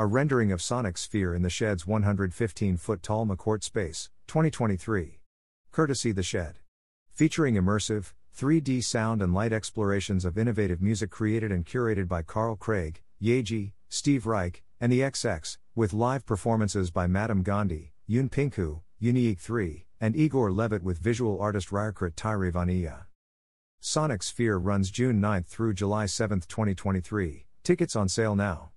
A 0.00 0.06
rendering 0.06 0.52
of 0.52 0.62
Sonic 0.62 0.96
Sphere 0.96 1.34
in 1.34 1.42
the 1.42 1.50
Shed's 1.50 1.84
115 1.84 2.76
foot 2.76 3.02
tall 3.02 3.26
McCourt 3.26 3.64
space, 3.64 4.10
2023. 4.28 5.18
Courtesy 5.72 6.12
The 6.12 6.22
Shed. 6.22 6.60
Featuring 7.10 7.56
immersive, 7.56 8.12
3D 8.38 8.84
sound 8.84 9.20
and 9.20 9.34
light 9.34 9.52
explorations 9.52 10.24
of 10.24 10.38
innovative 10.38 10.80
music 10.80 11.10
created 11.10 11.50
and 11.50 11.66
curated 11.66 12.06
by 12.06 12.22
Carl 12.22 12.54
Craig, 12.54 13.02
Yaeji, 13.20 13.72
Steve 13.88 14.24
Reich, 14.24 14.62
and 14.80 14.92
the 14.92 15.00
XX, 15.00 15.58
with 15.74 15.92
live 15.92 16.24
performances 16.24 16.92
by 16.92 17.08
Madame 17.08 17.42
Gandhi, 17.42 17.92
Yune 18.08 18.30
Pinku, 18.30 18.82
Unique 19.00 19.40
3, 19.40 19.84
and 20.00 20.14
Igor 20.14 20.52
Levit 20.52 20.84
with 20.84 21.00
visual 21.00 21.40
artist 21.40 21.70
Rirkrit 21.70 22.14
Tiravanija. 22.14 23.06
Sonic 23.80 24.22
Sphere 24.22 24.58
runs 24.58 24.92
June 24.92 25.20
9 25.20 25.42
through 25.42 25.74
July 25.74 26.06
7, 26.06 26.42
2023. 26.46 27.46
Tickets 27.64 27.96
on 27.96 28.08
sale 28.08 28.36
now. 28.36 28.70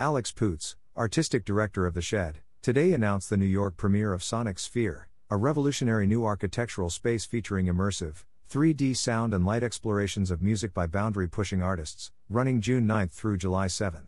Alex 0.00 0.32
Poots, 0.32 0.76
artistic 0.96 1.44
director 1.44 1.84
of 1.84 1.92
The 1.92 2.00
Shed, 2.00 2.38
today 2.62 2.94
announced 2.94 3.28
the 3.28 3.36
New 3.36 3.44
York 3.44 3.76
premiere 3.76 4.14
of 4.14 4.24
Sonic 4.24 4.58
Sphere, 4.58 5.08
a 5.28 5.36
revolutionary 5.36 6.06
new 6.06 6.24
architectural 6.24 6.88
space 6.88 7.26
featuring 7.26 7.66
immersive, 7.66 8.24
3D 8.50 8.96
sound 8.96 9.34
and 9.34 9.44
light 9.44 9.62
explorations 9.62 10.30
of 10.30 10.40
music 10.40 10.72
by 10.72 10.86
boundary 10.86 11.28
pushing 11.28 11.62
artists, 11.62 12.12
running 12.30 12.62
June 12.62 12.86
9 12.86 13.08
through 13.08 13.36
July 13.36 13.66
7. 13.66 14.06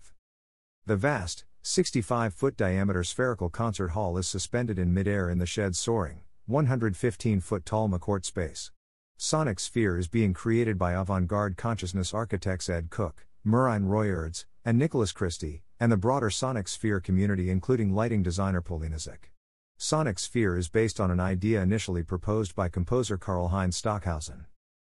The 0.86 0.96
vast, 0.96 1.44
65 1.60 2.32
foot 2.32 2.56
diameter 2.56 3.04
spherical 3.04 3.50
concert 3.50 3.88
hall 3.88 4.16
is 4.16 4.26
suspended 4.26 4.78
in 4.78 4.94
midair 4.94 5.28
in 5.28 5.36
the 5.36 5.44
shed's 5.44 5.78
soaring, 5.78 6.22
115 6.46 7.40
foot 7.40 7.66
tall 7.66 7.90
McCourt 7.90 8.24
space. 8.24 8.70
Sonic 9.18 9.60
Sphere 9.60 9.98
is 9.98 10.08
being 10.08 10.32
created 10.32 10.78
by 10.78 10.94
avant 10.94 11.28
garde 11.28 11.58
consciousness 11.58 12.14
architects 12.14 12.70
Ed 12.70 12.88
Cooke, 12.88 13.26
Merijn 13.46 13.88
Royaards, 13.88 14.46
and 14.64 14.78
Nicholas 14.78 15.12
Christie, 15.12 15.64
and 15.82 15.90
the 15.90 15.96
broader 15.96 16.30
Sonic 16.30 16.68
Sphere 16.68 17.00
community, 17.00 17.50
including 17.50 17.92
lighting 17.92 18.22
designer 18.22 18.62
Polinazik. 18.62 19.32
Sonic 19.76 20.20
Sphere 20.20 20.56
is 20.56 20.68
based 20.68 21.00
on 21.00 21.10
an 21.10 21.18
idea 21.18 21.60
initially 21.60 22.04
proposed 22.04 22.54
by 22.54 22.68
composer 22.68 23.18
Karlheinz 23.18 23.74
Stockhausen. 23.74 24.46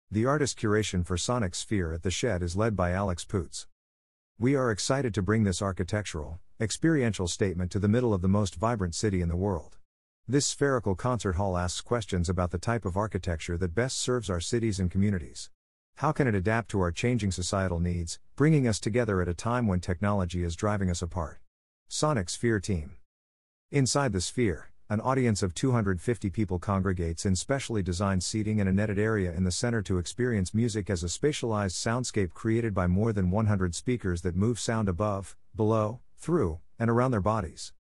The 0.09 0.25
artist 0.25 0.57
curation 0.57 1.05
for 1.05 1.17
Sonic 1.17 1.53
Sphere 1.53 1.91
at 1.91 2.03
the 2.03 2.11
Shed 2.11 2.41
is 2.41 2.55
led 2.55 2.77
by 2.77 2.91
Alex 2.91 3.25
Poots. 3.25 3.67
We 4.39 4.55
are 4.55 4.71
excited 4.71 5.13
to 5.15 5.21
bring 5.21 5.43
this 5.43 5.61
architectural, 5.61 6.39
experiential 6.61 7.27
statement 7.27 7.73
to 7.73 7.79
the 7.79 7.89
middle 7.89 8.13
of 8.13 8.21
the 8.21 8.29
most 8.29 8.55
vibrant 8.55 8.95
city 8.95 9.19
in 9.19 9.27
the 9.27 9.35
world. 9.35 9.75
This 10.29 10.45
spherical 10.45 10.95
concert 10.95 11.35
hall 11.35 11.57
asks 11.57 11.81
questions 11.81 12.29
about 12.29 12.51
the 12.51 12.57
type 12.57 12.85
of 12.85 12.95
architecture 12.95 13.57
that 13.57 13.75
best 13.75 13.99
serves 13.99 14.29
our 14.29 14.39
cities 14.39 14.79
and 14.79 14.89
communities. 14.89 15.49
How 15.99 16.11
can 16.11 16.27
it 16.27 16.35
adapt 16.35 16.69
to 16.71 16.81
our 16.81 16.91
changing 16.91 17.31
societal 17.31 17.79
needs, 17.79 18.19
bringing 18.35 18.67
us 18.67 18.81
together 18.81 19.21
at 19.21 19.29
a 19.29 19.33
time 19.33 19.65
when 19.65 19.79
technology 19.79 20.43
is 20.43 20.53
driving 20.57 20.89
us 20.89 21.01
apart? 21.01 21.39
Sonic 21.87 22.29
Sphere 22.29 22.59
Team. 22.59 22.97
Inside 23.71 24.11
the 24.11 24.19
sphere, 24.19 24.71
an 24.89 24.99
audience 24.99 25.41
of 25.41 25.53
250 25.53 26.29
people 26.31 26.59
congregates 26.59 27.25
in 27.25 27.37
specially 27.37 27.81
designed 27.81 28.23
seating 28.23 28.59
and 28.59 28.67
a 28.67 28.73
netted 28.73 28.99
area 28.99 29.31
in 29.31 29.45
the 29.45 29.51
center 29.51 29.81
to 29.83 29.97
experience 29.97 30.53
music 30.53 30.89
as 30.89 31.01
a 31.01 31.07
spatialized 31.07 31.77
soundscape 31.81 32.33
created 32.33 32.73
by 32.73 32.87
more 32.87 33.13
than 33.13 33.31
100 33.31 33.73
speakers 33.73 34.21
that 34.23 34.35
move 34.35 34.59
sound 34.59 34.89
above, 34.89 35.37
below, 35.55 36.01
through, 36.17 36.59
and 36.77 36.89
around 36.89 37.11
their 37.11 37.21
bodies. 37.21 37.71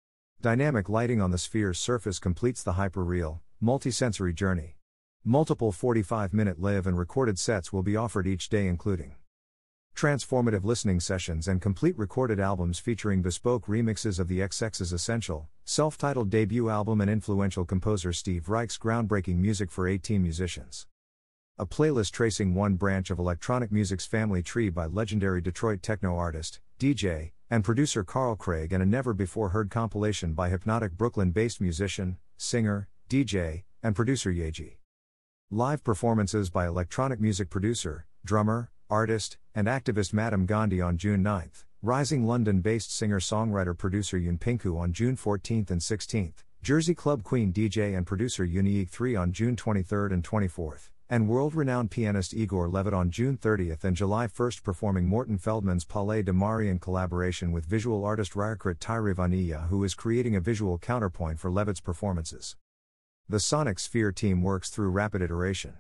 Dynamic 0.40 0.88
lighting 0.88 1.20
on 1.20 1.32
the 1.32 1.38
sphere's 1.38 1.80
surface 1.80 2.20
completes 2.20 2.62
the 2.62 2.74
hyperreal, 2.74 3.40
multisensory 3.60 4.32
journey. 4.32 4.76
Multiple 5.26 5.72
45 5.72 6.34
minute 6.34 6.60
live 6.60 6.86
and 6.86 6.98
recorded 6.98 7.38
sets 7.38 7.72
will 7.72 7.82
be 7.82 7.96
offered 7.96 8.26
each 8.26 8.50
day, 8.50 8.66
including 8.66 9.14
transformative 9.96 10.64
listening 10.64 11.00
sessions 11.00 11.48
and 11.48 11.62
complete 11.62 11.96
recorded 11.96 12.38
albums 12.38 12.78
featuring 12.78 13.22
bespoke 13.22 13.64
remixes 13.64 14.20
of 14.20 14.28
the 14.28 14.40
XX's 14.40 14.92
essential, 14.92 15.48
self 15.64 15.96
titled 15.96 16.28
debut 16.28 16.68
album 16.68 17.00
and 17.00 17.10
influential 17.10 17.64
composer 17.64 18.12
Steve 18.12 18.50
Reich's 18.50 18.76
groundbreaking 18.76 19.36
music 19.36 19.70
for 19.70 19.88
18 19.88 20.20
musicians. 20.20 20.86
A 21.56 21.64
playlist 21.64 22.10
tracing 22.10 22.54
one 22.54 22.74
branch 22.74 23.08
of 23.08 23.18
electronic 23.18 23.72
music's 23.72 24.04
family 24.04 24.42
tree 24.42 24.68
by 24.68 24.84
legendary 24.84 25.40
Detroit 25.40 25.80
techno 25.82 26.18
artist, 26.18 26.60
DJ, 26.78 27.30
and 27.48 27.64
producer 27.64 28.04
Carl 28.04 28.36
Craig, 28.36 28.74
and 28.74 28.82
a 28.82 28.86
never 28.86 29.14
before 29.14 29.48
heard 29.48 29.70
compilation 29.70 30.34
by 30.34 30.50
hypnotic 30.50 30.92
Brooklyn 30.98 31.30
based 31.30 31.62
musician, 31.62 32.18
singer, 32.36 32.88
DJ, 33.08 33.62
and 33.82 33.96
producer 33.96 34.30
Yaeji. 34.30 34.76
Live 35.56 35.84
performances 35.84 36.50
by 36.50 36.66
electronic 36.66 37.20
music 37.20 37.48
producer, 37.48 38.06
drummer, 38.24 38.72
artist, 38.90 39.38
and 39.54 39.68
activist 39.68 40.12
Madame 40.12 40.46
Gandhi 40.46 40.80
on 40.80 40.96
June 40.96 41.22
9, 41.22 41.48
rising 41.80 42.26
London 42.26 42.60
based 42.60 42.92
singer 42.92 43.20
songwriter 43.20 43.78
producer 43.78 44.18
Yune 44.18 44.40
Pinku 44.40 44.76
on 44.76 44.92
June 44.92 45.14
14 45.14 45.66
and 45.70 45.80
16, 45.80 46.34
Jersey 46.60 46.92
Club 46.96 47.22
Queen 47.22 47.52
DJ 47.52 47.96
and 47.96 48.04
producer 48.04 48.44
Unique 48.44 48.88
3 48.88 49.14
on 49.14 49.30
June 49.30 49.54
23 49.54 50.12
and 50.12 50.24
24, 50.24 50.80
and 51.08 51.28
world 51.28 51.54
renowned 51.54 51.92
pianist 51.92 52.34
Igor 52.34 52.68
Levit 52.68 52.92
on 52.92 53.12
June 53.12 53.36
30 53.36 53.76
and 53.80 53.94
July 53.94 54.26
1 54.26 54.50
performing 54.64 55.06
Morton 55.06 55.38
Feldman's 55.38 55.84
Palais 55.84 56.22
de 56.22 56.32
Mari 56.32 56.68
in 56.68 56.80
collaboration 56.80 57.52
with 57.52 57.64
visual 57.64 58.04
artist 58.04 58.32
Rirkrit 58.32 58.80
Tiravanija, 58.80 59.68
who 59.68 59.84
is 59.84 59.94
creating 59.94 60.34
a 60.34 60.40
visual 60.40 60.78
counterpoint 60.78 61.38
for 61.38 61.48
Levit's 61.48 61.78
performances. 61.78 62.56
The 63.26 63.40
Sonic 63.40 63.78
Sphere 63.78 64.12
team 64.12 64.42
works 64.42 64.68
through 64.68 64.90
rapid 64.90 65.22
iteration. 65.22 65.78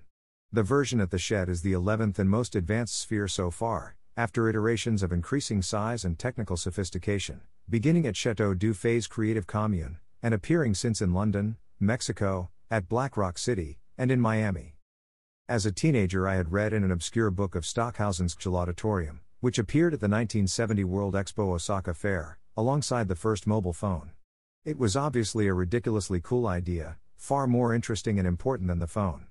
The 0.50 0.62
version 0.62 0.98
at 0.98 1.10
the 1.10 1.18
shed 1.18 1.50
is 1.50 1.60
the 1.60 1.74
11th 1.74 2.18
and 2.18 2.30
most 2.30 2.56
advanced 2.56 2.98
sphere 2.98 3.28
so 3.28 3.50
far, 3.50 3.96
after 4.16 4.48
iterations 4.48 5.02
of 5.02 5.12
increasing 5.12 5.60
size 5.60 6.06
and 6.06 6.18
technical 6.18 6.56
sophistication, 6.56 7.42
beginning 7.68 8.06
at 8.06 8.16
Chateau 8.16 8.54
du 8.54 8.72
Fay's 8.72 9.06
Creative 9.06 9.46
Commune, 9.46 9.98
and 10.22 10.32
appearing 10.32 10.72
since 10.72 11.02
in 11.02 11.12
London, 11.12 11.58
Mexico, 11.78 12.48
at 12.70 12.88
Black 12.88 13.14
Rock 13.14 13.36
City, 13.36 13.78
and 13.98 14.10
in 14.10 14.22
Miami. 14.22 14.76
As 15.46 15.66
a 15.66 15.72
teenager, 15.72 16.26
I 16.26 16.36
had 16.36 16.50
read 16.50 16.72
in 16.72 16.82
an 16.82 16.90
obscure 16.90 17.30
book 17.30 17.54
of 17.54 17.66
Stockhausen's 17.66 18.34
Auditorium, 18.46 19.20
which 19.40 19.58
appeared 19.58 19.92
at 19.92 20.00
the 20.00 20.08
1970 20.08 20.82
World 20.84 21.12
Expo 21.12 21.52
Osaka 21.52 21.92
Fair, 21.92 22.38
alongside 22.56 23.08
the 23.08 23.14
first 23.14 23.46
mobile 23.46 23.74
phone. 23.74 24.12
It 24.64 24.78
was 24.78 24.96
obviously 24.96 25.46
a 25.46 25.52
ridiculously 25.52 26.22
cool 26.22 26.46
idea, 26.46 26.96
far 27.24 27.46
more 27.46 27.72
interesting 27.74 28.18
and 28.18 28.28
important 28.28 28.68
than 28.68 28.80
the 28.80 28.86
phone. 28.86 29.24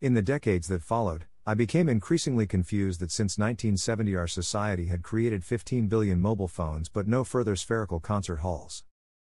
In 0.00 0.14
the 0.14 0.20
decades 0.20 0.66
that 0.66 0.82
followed, 0.82 1.26
I 1.46 1.54
became 1.54 1.88
increasingly 1.88 2.44
confused 2.44 2.98
that 2.98 3.12
since 3.12 3.38
1970 3.38 4.16
our 4.16 4.26
society 4.26 4.86
had 4.86 5.04
created 5.04 5.44
15 5.44 5.86
billion 5.86 6.20
mobile 6.20 6.48
phones 6.48 6.88
but 6.88 7.06
no 7.06 7.22
further 7.22 7.54
spherical 7.54 8.00
concert 8.00 8.38
halls. 8.38 8.82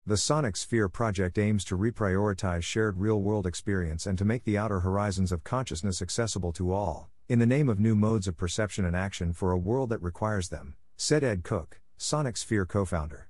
The 0.05 0.17
Sonic 0.17 0.57
Sphere 0.57 0.89
project 0.89 1.37
aims 1.37 1.63
to 1.63 1.77
reprioritize 1.77 2.63
shared 2.63 2.97
real 2.97 3.21
world 3.21 3.47
experience 3.47 4.05
and 4.05 4.17
to 4.17 4.25
make 4.25 4.43
the 4.43 4.57
outer 4.57 4.81
horizons 4.81 5.31
of 5.31 5.45
consciousness 5.45 6.01
accessible 6.01 6.51
to 6.53 6.73
all, 6.73 7.09
in 7.29 7.39
the 7.39 7.45
name 7.45 7.69
of 7.69 7.79
new 7.79 7.95
modes 7.95 8.27
of 8.27 8.35
perception 8.35 8.83
and 8.83 8.97
action 8.97 9.31
for 9.31 9.53
a 9.53 9.57
world 9.57 9.91
that 9.91 10.01
requires 10.01 10.49
them, 10.49 10.75
said 10.97 11.23
Ed 11.23 11.45
Cooke, 11.45 11.79
Sonic 11.95 12.35
Sphere 12.35 12.65
co 12.65 12.83
founder. 12.83 13.29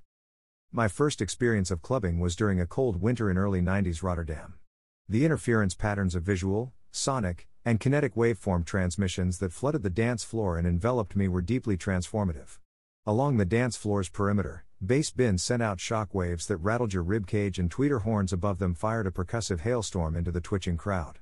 My 0.72 0.88
first 0.88 1.22
experience 1.22 1.70
of 1.70 1.80
clubbing 1.80 2.18
was 2.18 2.34
during 2.34 2.60
a 2.60 2.66
cold 2.66 3.00
winter 3.00 3.30
in 3.30 3.38
early 3.38 3.60
90s 3.60 4.02
Rotterdam. 4.02 4.54
The 5.10 5.24
interference 5.24 5.74
patterns 5.74 6.14
of 6.14 6.22
visual, 6.22 6.72
sonic, 6.92 7.48
and 7.64 7.80
kinetic 7.80 8.14
waveform 8.14 8.64
transmissions 8.64 9.38
that 9.38 9.52
flooded 9.52 9.82
the 9.82 9.90
dance 9.90 10.22
floor 10.22 10.56
and 10.56 10.68
enveloped 10.68 11.16
me 11.16 11.26
were 11.26 11.42
deeply 11.42 11.76
transformative. 11.76 12.60
Along 13.04 13.36
the 13.36 13.44
dance 13.44 13.76
floor's 13.76 14.08
perimeter, 14.08 14.66
bass 14.80 15.10
bins 15.10 15.42
sent 15.42 15.64
out 15.64 15.80
shock 15.80 16.14
waves 16.14 16.46
that 16.46 16.58
rattled 16.58 16.92
your 16.92 17.02
rib 17.02 17.26
cage 17.26 17.58
and 17.58 17.68
tweeter 17.68 18.02
horns 18.02 18.32
above 18.32 18.60
them 18.60 18.72
fired 18.72 19.08
a 19.08 19.10
percussive 19.10 19.62
hailstorm 19.62 20.14
into 20.14 20.30
the 20.30 20.40
twitching 20.40 20.76
crowd. 20.76 21.18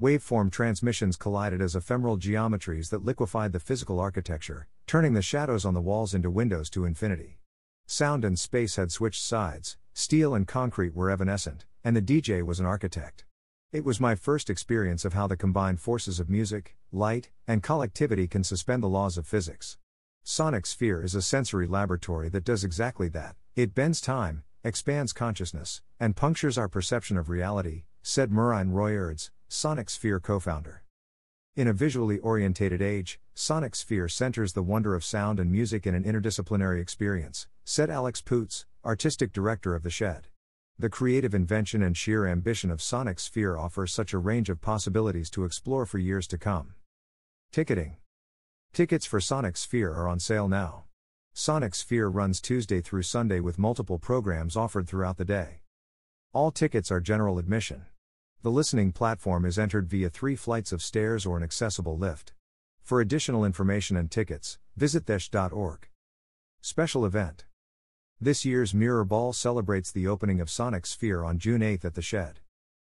Waveform 0.00 0.50
transmissions 0.50 1.18
collided 1.18 1.60
as 1.60 1.76
ephemeral 1.76 2.16
geometries 2.16 2.88
that 2.88 3.04
liquefied 3.04 3.52
the 3.52 3.60
physical 3.60 4.00
architecture, 4.00 4.66
turning 4.86 5.12
the 5.12 5.20
shadows 5.20 5.66
on 5.66 5.74
the 5.74 5.82
walls 5.82 6.14
into 6.14 6.30
windows 6.30 6.70
to 6.70 6.86
infinity. 6.86 7.38
Sound 7.86 8.24
and 8.24 8.38
space 8.38 8.76
had 8.76 8.90
switched 8.90 9.22
sides, 9.22 9.76
steel 9.92 10.34
and 10.34 10.48
concrete 10.48 10.94
were 10.94 11.10
evanescent, 11.10 11.65
and 11.86 11.96
the 11.96 12.02
DJ 12.02 12.42
was 12.42 12.58
an 12.58 12.66
architect. 12.66 13.24
It 13.70 13.84
was 13.84 14.00
my 14.00 14.16
first 14.16 14.50
experience 14.50 15.04
of 15.04 15.12
how 15.12 15.28
the 15.28 15.36
combined 15.36 15.78
forces 15.78 16.18
of 16.18 16.28
music, 16.28 16.76
light, 16.90 17.30
and 17.46 17.62
collectivity 17.62 18.26
can 18.26 18.42
suspend 18.42 18.82
the 18.82 18.88
laws 18.88 19.16
of 19.16 19.24
physics. 19.24 19.78
Sonic 20.24 20.66
Sphere 20.66 21.00
is 21.00 21.14
a 21.14 21.22
sensory 21.22 21.68
laboratory 21.68 22.28
that 22.30 22.42
does 22.42 22.64
exactly 22.64 23.08
that. 23.10 23.36
It 23.54 23.72
bends 23.72 24.00
time, 24.00 24.42
expands 24.64 25.12
consciousness, 25.12 25.80
and 26.00 26.16
punctures 26.16 26.58
our 26.58 26.68
perception 26.68 27.16
of 27.16 27.28
reality, 27.28 27.84
said 28.02 28.32
Merijn 28.32 28.72
Royaards, 28.72 29.30
Sonic 29.46 29.88
Sphere 29.88 30.18
co 30.18 30.40
founder. 30.40 30.82
In 31.54 31.68
a 31.68 31.72
visually 31.72 32.18
orientated 32.18 32.82
age, 32.82 33.20
Sonic 33.32 33.76
Sphere 33.76 34.08
centers 34.08 34.54
the 34.54 34.62
wonder 34.64 34.96
of 34.96 35.04
sound 35.04 35.38
and 35.38 35.52
music 35.52 35.86
in 35.86 35.94
an 35.94 36.02
interdisciplinary 36.02 36.80
experience, 36.80 37.46
said 37.64 37.90
Alex 37.90 38.22
Poots, 38.22 38.66
artistic 38.84 39.32
director 39.32 39.76
of 39.76 39.84
The 39.84 39.90
Shed. 39.90 40.26
The 40.78 40.90
creative 40.90 41.34
invention 41.34 41.82
and 41.82 41.96
sheer 41.96 42.26
ambition 42.26 42.70
of 42.70 42.82
Sonic 42.82 43.18
Sphere 43.18 43.56
offer 43.56 43.86
such 43.86 44.12
a 44.12 44.18
range 44.18 44.50
of 44.50 44.60
possibilities 44.60 45.30
to 45.30 45.46
explore 45.46 45.86
for 45.86 45.96
years 45.96 46.26
to 46.26 46.36
come. 46.36 46.74
Ticketing 47.50 47.96
Tickets 48.74 49.06
for 49.06 49.18
Sonic 49.18 49.56
Sphere 49.56 49.94
are 49.94 50.06
on 50.06 50.20
sale 50.20 50.48
now. 50.48 50.84
Sonic 51.32 51.74
Sphere 51.74 52.08
runs 52.08 52.42
Tuesday 52.42 52.82
through 52.82 53.04
Sunday 53.04 53.40
with 53.40 53.58
multiple 53.58 53.98
programs 53.98 54.54
offered 54.54 54.86
throughout 54.86 55.16
the 55.16 55.24
day. 55.24 55.60
All 56.34 56.50
tickets 56.50 56.90
are 56.90 57.00
general 57.00 57.38
admission. 57.38 57.86
The 58.42 58.50
listening 58.50 58.92
platform 58.92 59.46
is 59.46 59.58
entered 59.58 59.88
via 59.88 60.10
three 60.10 60.36
flights 60.36 60.72
of 60.72 60.82
stairs 60.82 61.24
or 61.24 61.38
an 61.38 61.42
accessible 61.42 61.96
lift. 61.96 62.34
For 62.82 63.00
additional 63.00 63.46
information 63.46 63.96
and 63.96 64.10
tickets, 64.10 64.58
visit 64.76 65.06
thesh.org. 65.06 65.88
Special 66.60 67.06
event. 67.06 67.46
This 68.18 68.46
year's 68.46 68.72
Mirror 68.72 69.04
Ball 69.04 69.34
celebrates 69.34 69.92
the 69.92 70.08
opening 70.08 70.40
of 70.40 70.48
Sonic 70.48 70.86
Sphere 70.86 71.22
on 71.22 71.38
June 71.38 71.62
8 71.62 71.84
at 71.84 71.92
the 71.92 72.00
Shed. 72.00 72.40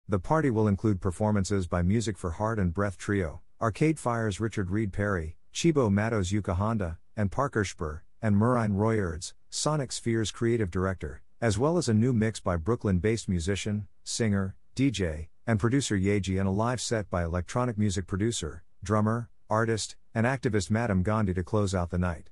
The 0.08 0.20
party 0.20 0.52
will 0.52 0.68
include 0.68 1.02
performances 1.02 1.66
by 1.66 1.82
Music 1.82 2.20
for 2.20 2.30
Heart 2.30 2.60
and 2.60 2.72
Breath 2.72 3.00
Trio, 3.00 3.42
Arcade 3.60 3.98
Fire's 3.98 4.40
Richard 4.40 4.70
Reed 4.70 4.94
Parry, 4.94 5.38
Cibo 5.52 5.90
Matto's 5.90 6.32
Yuka 6.32 6.54
Honda, 6.58 7.00
and 7.18 7.32
Parker 7.32 7.66
Spur, 7.66 8.04
and 8.22 8.36
Merijn 8.36 8.76
Royaards, 8.76 9.34
Sonic 9.50 9.92
Sphere's 9.92 10.30
creative 10.30 10.70
director, 10.70 11.24
as 11.42 11.58
well 11.58 11.80
as 11.80 11.90
a 11.90 11.96
new 11.96 12.14
mix 12.14 12.40
by 12.40 12.56
Brooklyn 12.56 13.00
based 13.00 13.28
musician, 13.28 13.88
singer, 14.04 14.56
DJ, 14.76 15.30
and 15.48 15.60
producer 15.60 15.98
Yaeji, 15.98 16.40
and 16.40 16.48
a 16.48 16.52
live 16.52 16.80
set 16.80 17.10
by 17.10 17.24
electronic 17.24 17.76
music 17.76 18.06
producer, 18.06 18.64
drummer, 18.84 19.32
artist, 19.50 19.96
and 20.14 20.28
activist 20.28 20.70
Madame 20.70 21.02
Gandhi 21.02 21.34
to 21.34 21.44
close 21.44 21.74
out 21.74 21.90
the 21.90 21.98
night. 21.98 22.30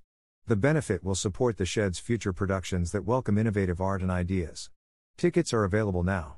The 0.47 0.55
benefit 0.55 1.03
will 1.03 1.15
support 1.15 1.57
the 1.57 1.65
Shed's 1.65 1.99
future 1.99 2.33
productions 2.33 2.91
that 2.91 3.05
welcome 3.05 3.37
innovative 3.37 3.79
art 3.79 4.01
and 4.01 4.09
ideas. 4.09 4.71
Tickets 5.15 5.53
are 5.53 5.63
available 5.63 6.03
now. 6.03 6.37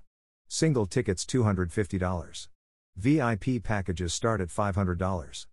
Single 0.50 0.86
tickets 0.86 1.26
$250. 1.26 2.48
VIP 2.98 3.64
packages 3.64 4.14
start 4.14 4.42
at 4.42 4.50
$500. 4.50 5.46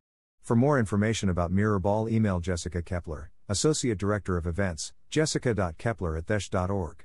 For 0.42 0.56
more 0.56 0.78
information 0.78 1.28
about 1.28 1.52
Mirrorball, 1.52 2.10
email 2.10 2.40
Jessica 2.40 2.82
Kepler, 2.82 3.30
Associate 3.48 3.96
Director 3.96 4.36
of 4.36 4.46
Events, 4.46 4.92
jessica.kepler 5.10 6.16
at 6.16 6.26
thesh.org. 6.26 7.04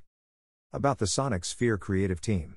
About 0.73 0.97
the 0.97 1.07
Sonic 1.07 1.45
Sphere 1.45 1.77
Creative 1.77 2.19
Team. 2.19 2.55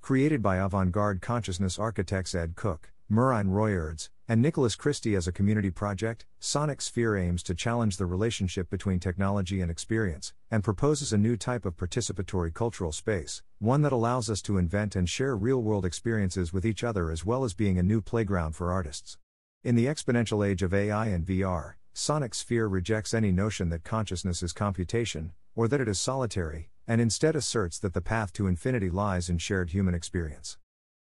Created 0.00 0.42
by 0.42 0.56
avant 0.56 0.90
garde 0.90 1.22
consciousness 1.22 1.78
architects 1.78 2.34
Ed 2.34 2.56
Cooke, 2.56 2.90
Merijn 3.10 3.50
Royaards, 3.50 4.10
and 4.30 4.40
Nicholas 4.40 4.76
Christie 4.76 5.16
as 5.16 5.26
a 5.26 5.32
community 5.32 5.72
project, 5.72 6.24
Sonic 6.38 6.80
Sphere 6.80 7.16
aims 7.16 7.42
to 7.42 7.52
challenge 7.52 7.96
the 7.96 8.06
relationship 8.06 8.70
between 8.70 9.00
technology 9.00 9.60
and 9.60 9.68
experience, 9.72 10.32
and 10.52 10.62
proposes 10.62 11.12
a 11.12 11.18
new 11.18 11.36
type 11.36 11.64
of 11.64 11.76
participatory 11.76 12.54
cultural 12.54 12.92
space, 12.92 13.42
one 13.58 13.82
that 13.82 13.90
allows 13.90 14.30
us 14.30 14.40
to 14.42 14.56
invent 14.56 14.94
and 14.94 15.08
share 15.08 15.34
real 15.34 15.60
world 15.60 15.84
experiences 15.84 16.52
with 16.52 16.64
each 16.64 16.84
other 16.84 17.10
as 17.10 17.26
well 17.26 17.42
as 17.42 17.54
being 17.54 17.76
a 17.76 17.82
new 17.82 18.00
playground 18.00 18.54
for 18.54 18.70
artists. 18.70 19.18
In 19.64 19.74
the 19.74 19.86
exponential 19.86 20.46
age 20.46 20.62
of 20.62 20.72
AI 20.72 21.08
and 21.08 21.26
VR, 21.26 21.72
Sonic 21.92 22.32
Sphere 22.32 22.68
rejects 22.68 23.12
any 23.12 23.32
notion 23.32 23.68
that 23.70 23.82
consciousness 23.82 24.44
is 24.44 24.52
computation, 24.52 25.32
or 25.56 25.66
that 25.66 25.80
it 25.80 25.88
is 25.88 26.00
solitary, 26.00 26.70
and 26.86 27.00
instead 27.00 27.34
asserts 27.34 27.80
that 27.80 27.94
the 27.94 28.00
path 28.00 28.32
to 28.34 28.46
infinity 28.46 28.90
lies 28.90 29.28
in 29.28 29.38
shared 29.38 29.70
human 29.70 29.92
experience. 29.92 30.56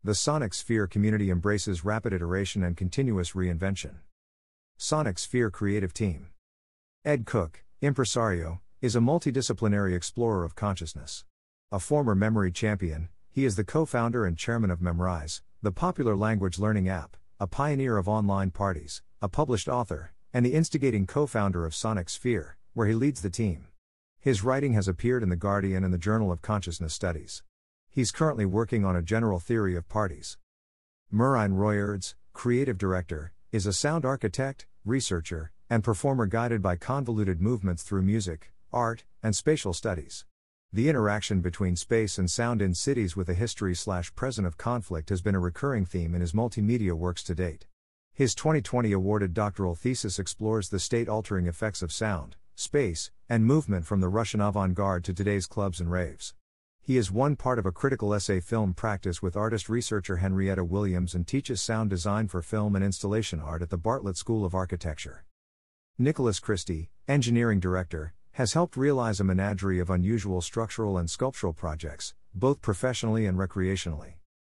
The 0.09 0.15
Sonic 0.15 0.55
Sphere 0.55 0.87
community 0.87 1.29
embraces 1.29 1.85
rapid 1.85 2.15
iteration 2.15 2.63
and 2.63 2.75
continuous 2.75 3.33
reinvention. 3.33 3.97
Sonic 4.79 5.19
Sphere 5.19 5.51
Creative 5.51 5.93
Team 5.93 6.31
Ed 7.05 7.27
Cooke, 7.27 7.63
impresario, 7.83 8.63
is 8.81 8.97
a 8.97 9.01
multidisciplinary 9.01 9.95
explorer 9.95 10.45
of 10.45 10.55
consciousness. 10.55 11.27
A 11.71 11.79
former 11.79 12.15
memory 12.15 12.51
champion, 12.51 13.11
he 13.29 13.45
is 13.45 13.57
the 13.57 13.65
co 13.65 13.85
founder 13.85 14.25
and 14.25 14.39
chairman 14.39 14.71
of 14.71 14.81
Memrise, 14.81 15.43
the 15.61 15.73
popular 15.73 16.17
language 16.17 16.59
learning 16.59 16.89
app, 16.89 17.19
a 17.39 17.47
pioneer 17.47 17.99
of 17.99 18.09
online 18.09 18.51
parties, 18.51 19.03
a 19.21 19.29
published 19.29 19.69
author, 19.69 20.15
and 20.33 20.47
the 20.47 20.55
instigating 20.55 21.07
co 21.07 21.27
founder 21.27 21.67
of 21.67 21.75
Sonic 21.75 22.09
Sphere, 22.09 22.57
where 22.73 22.87
he 22.87 22.95
leads 22.95 23.21
the 23.21 23.29
team. 23.29 23.67
His 24.21 24.43
writing 24.43 24.73
has 24.73 24.89
appeared 24.89 25.23
in 25.23 25.29
The 25.29 25.37
Guardian 25.37 25.85
and 25.85 25.93
the 25.93 25.99
Journal 25.99 26.33
of 26.33 26.41
Consciousness 26.41 26.95
Studies. 26.95 27.43
He's 27.99 28.13
currently 28.13 28.47
working 28.47 28.85
on 28.85 28.95
a 28.95 29.03
general 29.03 29.41
theory 29.41 29.75
of 29.75 29.89
parties. 29.89 30.39
Merijn 31.13 31.55
Royaards, 31.55 32.15
creative 32.33 32.79
director, 32.79 33.33
is 33.51 33.67
a 33.67 33.73
sound 33.73 34.05
architect, 34.05 34.69
researcher, 34.85 35.51
and 35.69 35.83
performer 35.83 36.27
guided 36.27 36.63
by 36.63 36.77
convoluted 36.77 37.41
movements 37.41 37.83
through 37.83 38.03
music, 38.03 38.53
art, 38.73 39.03
and 39.21 39.35
spatial 39.35 39.73
studies. 39.73 40.25
The 40.73 40.89
interaction 40.89 41.41
between 41.41 41.75
space 41.75 42.19
and 42.19 42.31
sound 42.31 42.63
in 42.63 42.73
cities 42.73 43.17
with 43.17 43.29
a 43.29 43.35
history 43.35 43.75
slash 43.75 44.15
present 44.15 44.47
of 44.47 44.57
conflict 44.57 45.09
has 45.09 45.21
been 45.21 45.35
a 45.35 45.41
recurring 45.41 45.85
theme 45.85 46.15
in 46.15 46.21
his 46.21 46.33
multimedia 46.33 46.93
works 46.93 47.25
to 47.25 47.35
date. 47.35 47.67
His 48.15 48.33
2020 48.37 48.93
awarded 48.93 49.35
doctoral 49.35 49.75
thesis 49.75 50.21
explores 50.21 50.69
the 50.69 50.79
state 50.79 51.09
altering 51.09 51.49
effects 51.49 51.83
of 51.83 51.91
sound, 51.91 52.37
space, 52.55 53.11
and 53.29 53.45
movement 53.45 53.87
from 53.87 54.01
the 54.01 54.09
Russian 54.09 54.41
avant 54.41 54.77
garde 54.77 55.03
to 55.03 55.13
today's 55.13 55.47
clubs 55.47 55.81
and 55.81 55.91
raves. 55.91 56.35
He 56.89 56.97
is 56.97 57.13
one 57.13 57.37
part 57.37 57.59
of 57.59 57.67
a 57.67 57.71
critical 57.71 58.15
essay 58.15 58.41
film 58.41 58.73
practice 58.73 59.21
with 59.21 59.37
artist 59.37 59.69
researcher 59.69 60.17
Henrietta 60.17 60.65
Williams 60.65 61.15
and 61.15 61.27
teaches 61.27 61.61
sound 61.61 61.91
design 61.91 62.29
for 62.29 62.41
film 62.41 62.75
and 62.75 62.83
installation 62.83 63.41
art 63.41 63.61
at 63.61 63.69
the 63.69 63.77
Bartlett 63.77 64.17
School 64.17 64.43
of 64.43 64.55
Architecture. 64.55 65.27
Nicholas 65.99 66.41
Christie, 66.41 66.89
engineering 67.07 67.61
director, 67.61 68.15
has 68.31 68.55
helped 68.55 68.75
realize 68.75 69.21
a 69.21 69.25
menagerie 69.25 69.81
of 69.81 69.91
unusual 69.91 70.41
structural 70.41 70.97
and 70.97 71.11
sculptural 71.11 71.53
projects, 71.53 72.15
both 72.35 72.63
professionally 72.63 73.27
and 73.27 73.37
recreationally. 73.37 74.15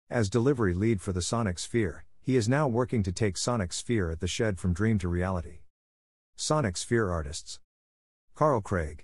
As 0.09 0.29
delivery 0.29 0.73
lead 0.73 1.01
for 1.01 1.11
the 1.11 1.21
Sonic 1.21 1.59
Sphere, 1.59 2.05
he 2.21 2.37
is 2.37 2.47
now 2.47 2.65
working 2.65 3.03
to 3.03 3.11
take 3.11 3.35
Sonic 3.35 3.73
Sphere 3.73 4.09
at 4.09 4.21
the 4.21 4.27
Shed 4.27 4.57
from 4.57 4.71
dream 4.71 4.97
to 4.99 5.09
reality. 5.09 5.63
Sonic 6.37 6.77
Sphere 6.77 7.09
artists 7.09 7.59
Carl 8.35 8.61
Craig. 8.61 9.03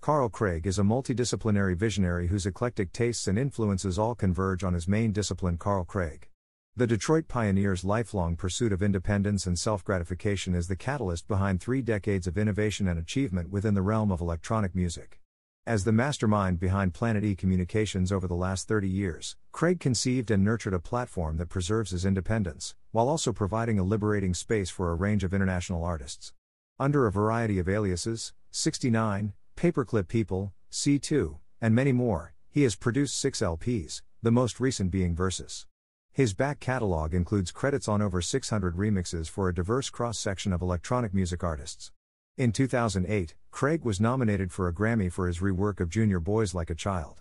Carl 0.00 0.30
Craig 0.30 0.66
is 0.66 0.78
a 0.78 0.82
multidisciplinary 0.82 1.76
visionary 1.76 2.28
whose 2.28 2.46
eclectic 2.46 2.90
tastes 2.90 3.28
and 3.28 3.38
influences 3.38 3.98
all 3.98 4.14
converge 4.14 4.64
on 4.64 4.72
his 4.72 4.88
main 4.88 5.12
discipline, 5.12 5.58
Carl 5.58 5.84
Craig. 5.84 6.26
The 6.74 6.86
Detroit 6.86 7.28
pioneer's 7.28 7.84
lifelong 7.84 8.34
pursuit 8.34 8.72
of 8.72 8.82
independence 8.82 9.46
and 9.46 9.58
self 9.58 9.84
gratification 9.84 10.54
is 10.54 10.68
the 10.68 10.74
catalyst 10.74 11.28
behind 11.28 11.60
three 11.60 11.82
decades 11.82 12.26
of 12.26 12.38
innovation 12.38 12.88
and 12.88 12.98
achievement 12.98 13.50
within 13.50 13.74
the 13.74 13.82
realm 13.82 14.10
of 14.10 14.22
electronic 14.22 14.74
music. 14.74 15.20
As 15.66 15.84
the 15.84 15.92
mastermind 15.92 16.58
behind 16.58 16.94
Planet 16.94 17.22
E 17.22 17.36
Communications 17.36 18.10
over 18.10 18.26
the 18.26 18.34
last 18.34 18.66
30 18.68 18.88
years, 18.88 19.36
Craig 19.52 19.80
conceived 19.80 20.30
and 20.30 20.42
nurtured 20.42 20.72
a 20.72 20.80
platform 20.80 21.36
that 21.36 21.50
preserves 21.50 21.90
his 21.90 22.06
independence, 22.06 22.74
while 22.92 23.10
also 23.10 23.34
providing 23.34 23.78
a 23.78 23.84
liberating 23.84 24.32
space 24.32 24.70
for 24.70 24.90
a 24.90 24.94
range 24.94 25.24
of 25.24 25.34
international 25.34 25.84
artists. 25.84 26.32
Under 26.78 27.06
a 27.06 27.12
variety 27.12 27.58
of 27.58 27.68
aliases, 27.68 28.32
69, 28.50 29.34
Paperclip 29.60 30.08
People, 30.08 30.54
C2, 30.72 31.36
and 31.60 31.74
many 31.74 31.92
more, 31.92 32.32
he 32.50 32.62
has 32.62 32.76
produced 32.76 33.20
six 33.20 33.40
LPs, 33.40 34.00
the 34.22 34.30
most 34.30 34.58
recent 34.58 34.90
being 34.90 35.14
Versus. 35.14 35.66
His 36.14 36.32
back 36.32 36.60
catalog 36.60 37.12
includes 37.12 37.52
credits 37.52 37.86
on 37.86 38.00
over 38.00 38.22
600 38.22 38.74
remixes 38.74 39.28
for 39.28 39.50
a 39.50 39.54
diverse 39.54 39.90
cross 39.90 40.18
section 40.18 40.54
of 40.54 40.62
electronic 40.62 41.12
music 41.12 41.44
artists. 41.44 41.92
In 42.38 42.52
2008, 42.52 43.34
Craig 43.50 43.84
was 43.84 44.00
nominated 44.00 44.50
for 44.50 44.66
a 44.66 44.72
Grammy 44.72 45.12
for 45.12 45.26
his 45.26 45.40
rework 45.40 45.78
of 45.78 45.90
Junior 45.90 46.20
Boys 46.20 46.54
Like 46.54 46.70
a 46.70 46.74
Child. 46.74 47.20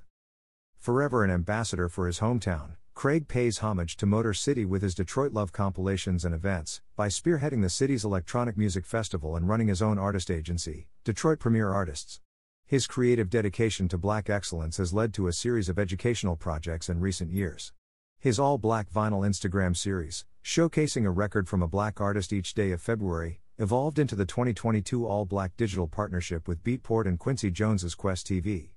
Forever 0.77 1.25
an 1.25 1.31
ambassador 1.31 1.89
for 1.89 2.07
his 2.07 2.19
hometown, 2.19 2.77
Craig 2.93 3.27
pays 3.27 3.57
homage 3.57 3.97
to 3.97 4.05
Motor 4.05 4.33
City 4.33 4.63
with 4.63 4.81
his 4.81 4.95
Detroit 4.95 5.33
Love 5.33 5.51
compilations 5.51 6.23
and 6.23 6.33
events, 6.33 6.79
by 6.95 7.09
spearheading 7.09 7.63
the 7.63 7.69
city's 7.69 8.05
electronic 8.05 8.55
music 8.55 8.85
festival 8.85 9.35
and 9.35 9.49
running 9.49 9.67
his 9.67 9.81
own 9.81 9.99
artist 9.99 10.31
agency, 10.31 10.87
Detroit 11.03 11.39
Premier 11.39 11.73
Artists. 11.73 12.21
His 12.69 12.85
creative 12.85 13.31
dedication 13.31 13.88
to 13.88 13.97
black 13.97 14.29
excellence 14.29 14.77
has 14.77 14.93
led 14.93 15.11
to 15.15 15.25
a 15.25 15.33
series 15.33 15.69
of 15.69 15.79
educational 15.79 16.35
projects 16.35 16.88
in 16.88 16.99
recent 16.99 17.31
years. 17.31 17.73
His 18.19 18.38
all 18.38 18.59
black 18.59 18.91
vinyl 18.91 19.27
Instagram 19.27 19.75
series, 19.75 20.23
showcasing 20.45 21.03
a 21.03 21.09
record 21.09 21.49
from 21.49 21.63
a 21.63 21.67
black 21.67 21.99
artist 21.99 22.31
each 22.31 22.53
day 22.53 22.71
of 22.71 22.79
February, 22.79 23.41
evolved 23.57 23.97
into 23.97 24.15
the 24.15 24.27
2022 24.27 25.03
all 25.03 25.25
black 25.25 25.57
digital 25.57 25.88
partnership 25.88 26.47
with 26.47 26.63
Beatport 26.63 27.07
and 27.07 27.17
Quincy 27.17 27.49
Jones's 27.49 27.95
Quest 27.95 28.27
TV. 28.27 28.69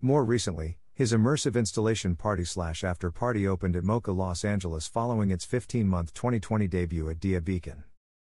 More 0.00 0.24
recently, 0.24 0.78
his 0.92 1.12
immersive 1.12 1.54
installation 1.54 2.16
party 2.16 2.44
slash 2.44 2.82
after 2.82 3.12
party 3.12 3.46
opened 3.46 3.76
at 3.76 3.84
MoCA 3.84 4.12
Los 4.12 4.44
Angeles 4.44 4.88
following 4.88 5.30
its 5.30 5.44
15 5.44 5.86
month 5.86 6.12
2020 6.12 6.66
debut 6.66 7.08
at 7.08 7.20
Dia 7.20 7.40
Beacon. 7.40 7.84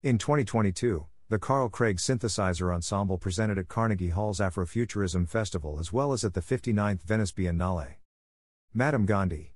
In 0.02 0.18
2022, 0.18 1.08
the 1.30 1.38
Carl 1.38 1.68
Craig 1.68 1.98
Synthesizer 1.98 2.74
Ensemble 2.74 3.18
presented 3.18 3.58
at 3.58 3.68
Carnegie 3.68 4.12
Hall's 4.12 4.40
Afrofuturism 4.40 5.28
Festival 5.28 5.78
as 5.78 5.92
well 5.92 6.14
as 6.14 6.24
at 6.24 6.34
the 6.34 6.40
59th 6.40 7.02
Venice 7.02 7.34
Biennale. 7.34 7.96
Madame 8.74 9.06
Gandhi 9.06 9.54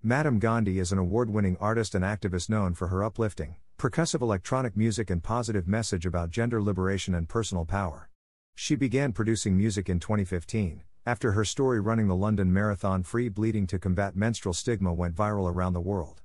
Madame 0.00 0.38
Gandhi 0.38 0.78
is 0.78 0.92
an 0.92 0.98
award 0.98 1.28
winning 1.28 1.56
artist 1.60 1.96
and 1.96 2.04
activist 2.04 2.48
known 2.48 2.74
for 2.74 2.86
her 2.86 3.02
uplifting, 3.02 3.56
percussive 3.78 4.22
electronic 4.22 4.76
music 4.76 5.10
and 5.10 5.24
positive 5.24 5.66
message 5.66 6.06
about 6.06 6.30
gender 6.30 6.62
liberation 6.62 7.16
and 7.16 7.28
personal 7.28 7.64
power. 7.64 8.08
She 8.54 8.76
began 8.76 9.12
producing 9.12 9.56
music 9.56 9.88
in 9.88 9.98
2015, 9.98 10.84
after 11.04 11.32
her 11.32 11.44
story 11.44 11.80
running 11.80 12.06
the 12.06 12.14
London 12.14 12.52
Marathon 12.52 13.02
free 13.02 13.28
bleeding 13.28 13.66
to 13.66 13.78
combat 13.80 14.14
menstrual 14.14 14.52
stigma 14.52 14.94
went 14.94 15.16
viral 15.16 15.52
around 15.52 15.72
the 15.72 15.80
world. 15.80 16.22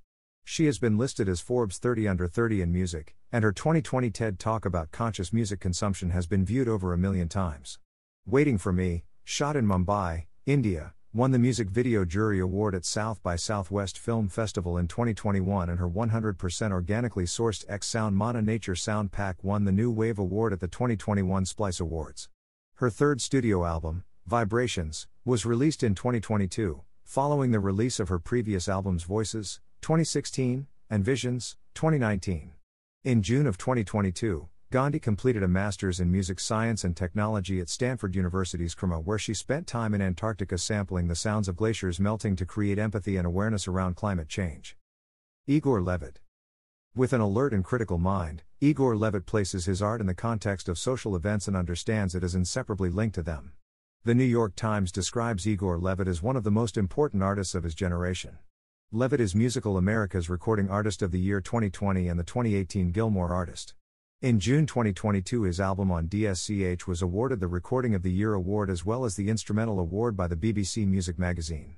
She 0.49 0.67
has 0.67 0.79
been 0.79 0.97
listed 0.97 1.27
as 1.27 1.41
Forbes 1.41 1.77
30 1.77 2.07
under 2.07 2.25
30 2.25 2.61
in 2.61 2.71
music, 2.71 3.17
and 3.33 3.43
her 3.43 3.51
2020 3.51 4.09
TED 4.09 4.39
Talk 4.39 4.63
about 4.63 4.93
conscious 4.93 5.33
music 5.33 5.59
consumption 5.59 6.11
has 6.11 6.25
been 6.25 6.45
viewed 6.45 6.69
over 6.69 6.93
a 6.93 6.97
million 6.97 7.27
times. 7.27 7.79
Waiting 8.25 8.57
for 8.57 8.71
Me, 8.71 9.03
shot 9.25 9.57
in 9.57 9.67
Mumbai, 9.67 10.27
India, 10.45 10.93
won 11.11 11.31
the 11.31 11.37
Music 11.37 11.69
Video 11.69 12.05
Jury 12.05 12.39
Award 12.39 12.75
at 12.75 12.85
South 12.85 13.21
by 13.21 13.35
Southwest 13.35 13.99
Film 13.99 14.29
Festival 14.29 14.77
in 14.77 14.87
2021 14.87 15.69
and 15.69 15.79
her 15.79 15.89
100% 15.89 16.71
organically 16.71 17.25
sourced 17.25 17.65
X 17.67 17.85
Sound 17.85 18.15
Mana 18.15 18.41
Nature 18.41 18.73
Sound 18.73 19.11
Pack 19.11 19.43
won 19.43 19.65
the 19.65 19.73
New 19.73 19.91
Wave 19.91 20.17
Award 20.17 20.53
at 20.53 20.61
the 20.61 20.69
2021 20.69 21.43
Splice 21.45 21.81
Awards. 21.81 22.29
Her 22.75 22.89
third 22.89 23.19
studio 23.19 23.65
album, 23.65 24.05
Vibrations, 24.25 25.07
was 25.25 25.45
released 25.45 25.83
in 25.83 25.93
2022, 25.93 26.83
following 27.03 27.51
the 27.51 27.59
release 27.59 27.99
of 27.99 28.07
her 28.07 28.17
previous 28.17 28.69
albums 28.69 29.03
Voices, 29.03 29.59
2016, 29.87 30.67
and 30.89 31.05
Visions, 31.05 31.55
2019. 31.73 32.51
In 33.05 33.21
June 33.21 33.47
of 33.47 33.57
2022, 33.57 34.49
Gandhi 34.69 34.99
completed 34.99 35.43
a 35.43 35.47
master's 35.47 36.01
in 36.01 36.11
music 36.11 36.41
science 36.41 36.83
and 36.83 36.93
technology 36.93 37.61
at 37.61 37.69
Stanford 37.69 38.13
University's 38.13 38.75
CCRMA, 38.75 39.01
where 39.05 39.17
she 39.17 39.33
spent 39.33 39.65
time 39.65 39.93
in 39.93 40.01
Antarctica 40.01 40.57
sampling 40.57 41.07
the 41.07 41.15
sounds 41.15 41.47
of 41.47 41.55
glaciers 41.55 42.01
melting 42.01 42.35
to 42.35 42.45
create 42.45 42.77
empathy 42.77 43.15
and 43.15 43.25
awareness 43.25 43.65
around 43.65 43.95
climate 43.95 44.27
change. 44.27 44.75
Igor 45.47 45.79
Levit. 45.81 46.19
With 46.93 47.13
an 47.13 47.21
alert 47.21 47.53
and 47.53 47.63
critical 47.63 47.97
mind, 47.97 48.43
Igor 48.59 48.97
Levit 48.97 49.25
places 49.25 49.67
his 49.67 49.81
art 49.81 50.01
in 50.01 50.07
the 50.07 50.13
context 50.13 50.67
of 50.67 50.77
social 50.77 51.15
events 51.15 51.47
and 51.47 51.55
understands 51.55 52.13
it 52.13 52.25
as 52.25 52.35
inseparably 52.35 52.89
linked 52.89 53.15
to 53.15 53.23
them. 53.23 53.53
The 54.03 54.15
New 54.15 54.25
York 54.25 54.57
Times 54.57 54.91
describes 54.91 55.47
Igor 55.47 55.79
Levit 55.79 56.09
as 56.09 56.21
one 56.21 56.35
of 56.35 56.43
the 56.43 56.51
most 56.51 56.75
important 56.75 57.23
artists 57.23 57.55
of 57.55 57.63
his 57.63 57.73
generation. 57.73 58.39
Levit 58.93 59.19
is 59.19 59.35
Musical 59.35 59.75
America's 59.75 60.29
Recording 60.29 60.69
Artist 60.69 61.01
of 61.01 61.11
the 61.11 61.19
Year 61.19 61.41
2020 61.41 62.07
and 62.07 62.17
the 62.17 62.23
2018 62.23 62.91
Gilmore 62.91 63.33
Artist. 63.33 63.73
In 64.21 64.39
June 64.39 64.65
2022, 64.65 65.41
his 65.41 65.59
album 65.59 65.91
on 65.91 66.07
DSCH 66.07 66.87
was 66.87 67.01
awarded 67.01 67.41
the 67.41 67.49
Recording 67.49 67.93
of 67.95 68.01
the 68.01 68.13
Year 68.13 68.33
award 68.33 68.69
as 68.69 68.85
well 68.85 69.03
as 69.03 69.17
the 69.17 69.27
Instrumental 69.27 69.81
Award 69.81 70.15
by 70.15 70.25
the 70.25 70.37
BBC 70.37 70.87
Music 70.87 71.19
magazine. 71.19 71.75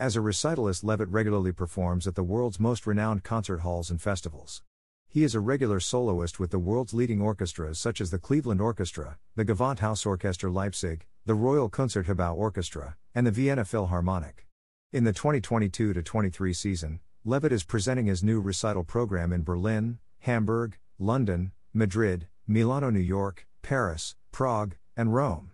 As 0.00 0.16
a 0.16 0.18
recitalist, 0.18 0.82
Levit 0.82 1.06
regularly 1.08 1.52
performs 1.52 2.04
at 2.08 2.16
the 2.16 2.24
world's 2.24 2.58
most 2.58 2.84
renowned 2.84 3.22
concert 3.22 3.58
halls 3.58 3.88
and 3.88 4.02
festivals. 4.02 4.64
He 5.06 5.22
is 5.22 5.36
a 5.36 5.40
regular 5.40 5.78
soloist 5.78 6.40
with 6.40 6.50
the 6.50 6.58
world's 6.58 6.92
leading 6.92 7.20
orchestras 7.20 7.78
such 7.78 8.00
as 8.00 8.10
the 8.10 8.18
Cleveland 8.18 8.60
Orchestra, 8.60 9.18
the 9.36 9.44
Gewandhausorchester 9.44 10.52
Leipzig, 10.52 11.06
the 11.26 11.34
Royal 11.34 11.70
Concertgebouw 11.70 12.34
Orchestra, 12.34 12.96
and 13.14 13.24
the 13.24 13.30
Vienna 13.30 13.64
Philharmonic. 13.64 14.44
In 14.94 15.02
the 15.02 15.12
2022 15.12 15.92
23 15.92 16.52
season, 16.52 17.00
Levit 17.26 17.50
is 17.50 17.64
presenting 17.64 18.06
his 18.06 18.22
new 18.22 18.40
recital 18.40 18.84
program 18.84 19.32
in 19.32 19.42
Berlin, 19.42 19.98
Hamburg, 20.20 20.78
London, 21.00 21.50
Madrid, 21.72 22.28
Milano, 22.46 22.90
New 22.90 23.00
York, 23.00 23.48
Paris, 23.60 24.14
Prague, 24.30 24.76
and 24.96 25.12
Rome. 25.12 25.50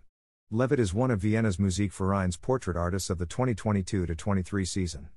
Levit 0.53 0.77
is 0.77 0.93
one 0.93 1.09
of 1.09 1.21
Vienna's 1.21 1.57
Musikverein's 1.57 2.37
portrait 2.37 2.77
artists 2.77 3.09
of 3.09 3.17
the 3.17 3.25
2022 3.25 4.05
23 4.05 4.63
season. 4.63 5.09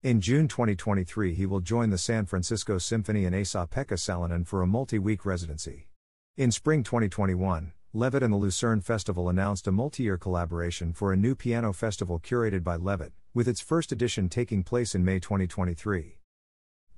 In 0.00 0.20
June 0.20 0.46
2023, 0.46 1.34
he 1.34 1.44
will 1.44 1.58
join 1.58 1.90
the 1.90 1.98
San 1.98 2.24
Francisco 2.24 2.78
Symphony 2.78 3.24
and 3.24 3.34
Esa-Pekka 3.34 3.98
Salonen 3.98 4.46
for 4.46 4.62
a 4.62 4.66
multi 4.68 5.00
week 5.00 5.26
residency. 5.26 5.88
In 6.36 6.52
spring 6.52 6.84
2021, 6.84 7.72
Levit 7.92 8.22
and 8.22 8.32
the 8.32 8.36
Lucerne 8.36 8.80
Festival 8.80 9.28
announced 9.28 9.66
a 9.66 9.72
multi 9.72 10.04
year 10.04 10.18
collaboration 10.18 10.92
for 10.92 11.12
a 11.12 11.16
new 11.16 11.34
piano 11.34 11.72
festival 11.72 12.20
curated 12.20 12.62
by 12.62 12.76
Levit, 12.76 13.10
with 13.34 13.48
its 13.48 13.62
first 13.62 13.92
edition 13.92 14.28
taking 14.28 14.62
place 14.62 14.94
in 14.94 15.02
May 15.04 15.18
2023. 15.18 16.18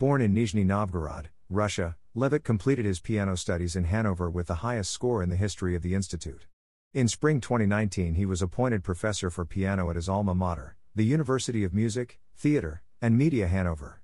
Born 0.01 0.21
in 0.21 0.35
Nizhny 0.35 0.67
Novgorod, 0.67 1.29
Russia, 1.49 1.95
Levit 2.13 2.43
completed 2.43 2.85
his 2.85 2.99
piano 2.99 3.37
studies 3.37 3.77
in 3.77 3.85
Hanover 3.85 4.29
with 4.29 4.49
the 4.49 4.57
highest 4.57 4.91
score 4.91 5.23
in 5.23 5.31
the 5.31 5.37
history 5.37 5.77
of 5.77 5.83
the 5.83 5.95
institute. 5.95 6.47
In 6.93 7.07
spring 7.07 7.41
2019, 7.41 8.15
he 8.15 8.27
was 8.27 8.43
appointed 8.43 8.83
professor 8.83 9.31
for 9.31 9.45
piano 9.45 9.91
at 9.91 9.97
his 9.97 10.09
alma 10.09 10.35
mater, 10.35 10.77
the 10.93 11.05
University 11.05 11.63
of 11.63 11.73
Music, 11.73 12.19
Theatre, 12.37 12.83
and 13.01 13.17
Media 13.17 13.47
Hanover. 13.47 14.03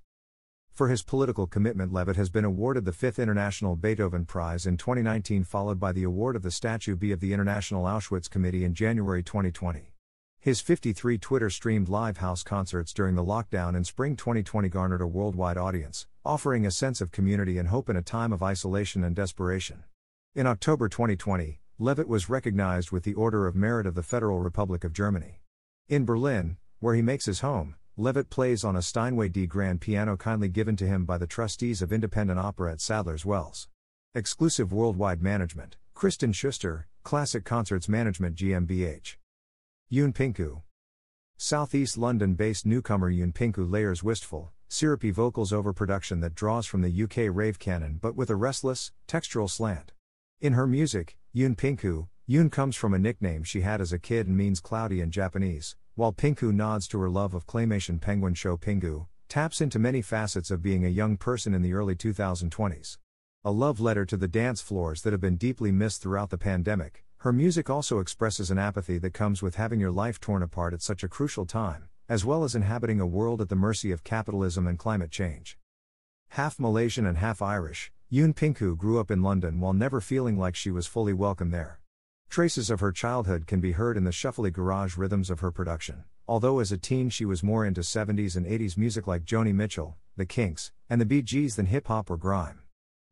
For 0.72 0.88
his 0.88 1.02
political 1.02 1.48
commitment, 1.48 1.92
Levit 1.92 2.14
has 2.14 2.30
been 2.30 2.44
awarded 2.44 2.84
the 2.84 2.92
Fifth 2.92 3.18
International 3.18 3.74
Beethoven 3.74 4.24
Prize 4.24 4.66
in 4.66 4.76
2019, 4.76 5.42
followed 5.42 5.80
by 5.80 5.90
the 5.90 6.04
award 6.04 6.36
of 6.36 6.42
the 6.42 6.52
Statue 6.52 6.94
B 6.94 7.10
of 7.10 7.18
the 7.18 7.32
International 7.32 7.84
Auschwitz 7.84 8.30
Committee 8.30 8.64
in 8.64 8.72
January 8.72 9.24
2020. 9.24 9.92
His 10.42 10.62
53 10.62 11.18
Twitter 11.18 11.50
streamed 11.50 11.90
live 11.90 12.16
house 12.16 12.42
concerts 12.42 12.94
during 12.94 13.14
the 13.14 13.22
lockdown 13.22 13.76
in 13.76 13.84
spring 13.84 14.16
2020 14.16 14.70
garnered 14.70 15.02
a 15.02 15.06
worldwide 15.06 15.58
audience, 15.58 16.06
offering 16.24 16.64
a 16.64 16.70
sense 16.70 17.02
of 17.02 17.10
community 17.10 17.58
and 17.58 17.68
hope 17.68 17.90
in 17.90 17.96
a 17.96 18.00
time 18.00 18.32
of 18.32 18.42
isolation 18.42 19.04
and 19.04 19.14
desperation. 19.14 19.84
In 20.34 20.46
October 20.46 20.88
2020, 20.88 21.60
Levit 21.78 22.08
was 22.08 22.30
recognized 22.30 22.90
with 22.90 23.04
the 23.04 23.12
Order 23.12 23.46
of 23.46 23.54
Merit 23.54 23.86
of 23.86 23.94
the 23.94 24.02
Federal 24.02 24.38
Republic 24.40 24.82
of 24.82 24.94
Germany. 24.94 25.42
In 25.90 26.06
Berlin, 26.06 26.56
where 26.78 26.94
he 26.94 27.02
makes 27.02 27.26
his 27.26 27.40
home, 27.40 27.74
Levit 27.98 28.30
plays 28.30 28.64
on 28.64 28.76
a 28.76 28.80
Steinway 28.80 29.28
D 29.28 29.46
grand 29.46 29.82
piano 29.82 30.16
kindly 30.16 30.48
given 30.48 30.74
to 30.76 30.86
him 30.86 31.04
by 31.04 31.18
the 31.18 31.26
trustees 31.26 31.82
of 31.82 31.92
Independent 31.92 32.40
Opera 32.40 32.72
at 32.72 32.80
Sadler's 32.80 33.26
Wells. 33.26 33.68
Exclusive 34.14 34.72
worldwide 34.72 35.20
management, 35.20 35.76
Kristen 35.92 36.32
Schuster, 36.32 36.86
Classic 37.02 37.44
Concerts 37.44 37.90
Management 37.90 38.36
GmbH. 38.36 39.16
Yune 39.92 40.14
Pinku. 40.14 40.62
Southeast 41.36 41.98
London 41.98 42.34
based 42.34 42.64
newcomer 42.64 43.10
Yune 43.10 43.32
Pinku 43.32 43.68
layers 43.68 44.04
wistful, 44.04 44.52
syrupy 44.68 45.10
vocals 45.10 45.52
over 45.52 45.72
production 45.72 46.20
that 46.20 46.36
draws 46.36 46.64
from 46.64 46.82
the 46.82 47.02
UK 47.02 47.28
rave 47.34 47.58
canon 47.58 47.98
but 48.00 48.14
with 48.14 48.30
a 48.30 48.36
restless, 48.36 48.92
textural 49.08 49.50
slant. 49.50 49.90
In 50.40 50.52
her 50.52 50.68
music, 50.68 51.16
Yune 51.34 51.56
Pinku, 51.56 52.06
Yune 52.28 52.52
comes 52.52 52.76
from 52.76 52.94
a 52.94 53.00
nickname 53.00 53.42
she 53.42 53.62
had 53.62 53.80
as 53.80 53.92
a 53.92 53.98
kid 53.98 54.28
and 54.28 54.36
means 54.36 54.60
cloudy 54.60 55.00
in 55.00 55.10
Japanese, 55.10 55.74
while 55.96 56.12
Pinku 56.12 56.54
nods 56.54 56.86
to 56.86 57.00
her 57.00 57.10
love 57.10 57.34
of 57.34 57.48
claymation 57.48 58.00
penguin 58.00 58.34
show 58.34 58.56
Pingu, 58.56 59.08
taps 59.28 59.60
into 59.60 59.80
many 59.80 60.02
facets 60.02 60.52
of 60.52 60.62
being 60.62 60.84
a 60.84 60.88
young 60.88 61.16
person 61.16 61.52
in 61.52 61.62
the 61.62 61.74
early 61.74 61.96
2020s. 61.96 62.96
A 63.44 63.50
love 63.50 63.80
letter 63.80 64.06
to 64.06 64.16
the 64.16 64.28
dance 64.28 64.60
floors 64.60 65.02
that 65.02 65.12
have 65.12 65.20
been 65.20 65.36
deeply 65.36 65.72
missed 65.72 66.00
throughout 66.00 66.30
the 66.30 66.38
pandemic, 66.38 67.02
her 67.20 67.34
music 67.34 67.68
also 67.68 67.98
expresses 67.98 68.50
an 68.50 68.58
apathy 68.58 68.96
that 68.96 69.12
comes 69.12 69.42
with 69.42 69.56
having 69.56 69.78
your 69.78 69.90
life 69.90 70.18
torn 70.18 70.42
apart 70.42 70.72
at 70.72 70.80
such 70.80 71.04
a 71.04 71.08
crucial 71.08 71.44
time, 71.44 71.86
as 72.08 72.24
well 72.24 72.44
as 72.44 72.54
inhabiting 72.54 72.98
a 72.98 73.06
world 73.06 73.42
at 73.42 73.50
the 73.50 73.54
mercy 73.54 73.92
of 73.92 74.02
capitalism 74.02 74.66
and 74.66 74.78
climate 74.78 75.10
change. 75.10 75.58
Half 76.30 76.58
Malaysian 76.58 77.04
and 77.04 77.18
half 77.18 77.42
Irish, 77.42 77.92
Yune 78.10 78.34
Pinku 78.34 78.74
grew 78.74 78.98
up 78.98 79.10
in 79.10 79.22
London 79.22 79.60
while 79.60 79.74
never 79.74 80.00
feeling 80.00 80.38
like 80.38 80.56
she 80.56 80.70
was 80.70 80.86
fully 80.86 81.12
welcome 81.12 81.50
there. 81.50 81.78
Traces 82.30 82.70
of 82.70 82.80
her 82.80 82.90
childhood 82.90 83.46
can 83.46 83.60
be 83.60 83.72
heard 83.72 83.98
in 83.98 84.04
the 84.04 84.12
shuffly 84.12 84.50
garage 84.50 84.96
rhythms 84.96 85.28
of 85.28 85.40
her 85.40 85.50
production, 85.50 86.04
although 86.26 86.58
as 86.58 86.72
a 86.72 86.78
teen 86.78 87.10
she 87.10 87.26
was 87.26 87.42
more 87.42 87.66
into 87.66 87.82
70s 87.82 88.34
and 88.34 88.46
80s 88.46 88.78
music 88.78 89.06
like 89.06 89.26
Joni 89.26 89.52
Mitchell, 89.52 89.98
The 90.16 90.24
Kinks, 90.24 90.72
and 90.88 90.98
the 90.98 91.04
Bee 91.04 91.20
Gees 91.20 91.56
than 91.56 91.66
hip 91.66 91.88
hop 91.88 92.08
or 92.08 92.16
grime. 92.16 92.60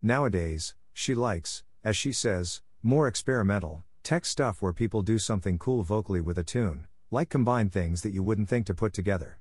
Nowadays, 0.01 0.75
she 0.95 1.15
likes, 1.15 1.63
as 1.85 1.95
she 1.95 2.11
says, 2.11 2.63
more 2.83 3.07
experimental, 3.07 3.85
Tech 4.09 4.25
stuff 4.25 4.63
where 4.63 4.73
people 4.73 5.03
do 5.03 5.19
something 5.19 5.59
cool 5.59 5.83
vocally 5.83 6.23
with 6.23 6.39
a 6.39 6.43
tune, 6.43 6.87
like 7.11 7.29
combine 7.29 7.69
things 7.69 8.01
that 8.01 8.15
you 8.15 8.23
wouldn't 8.23 8.49
think 8.49 8.65
to 8.65 8.73
put 8.73 8.95
together. 8.95 9.39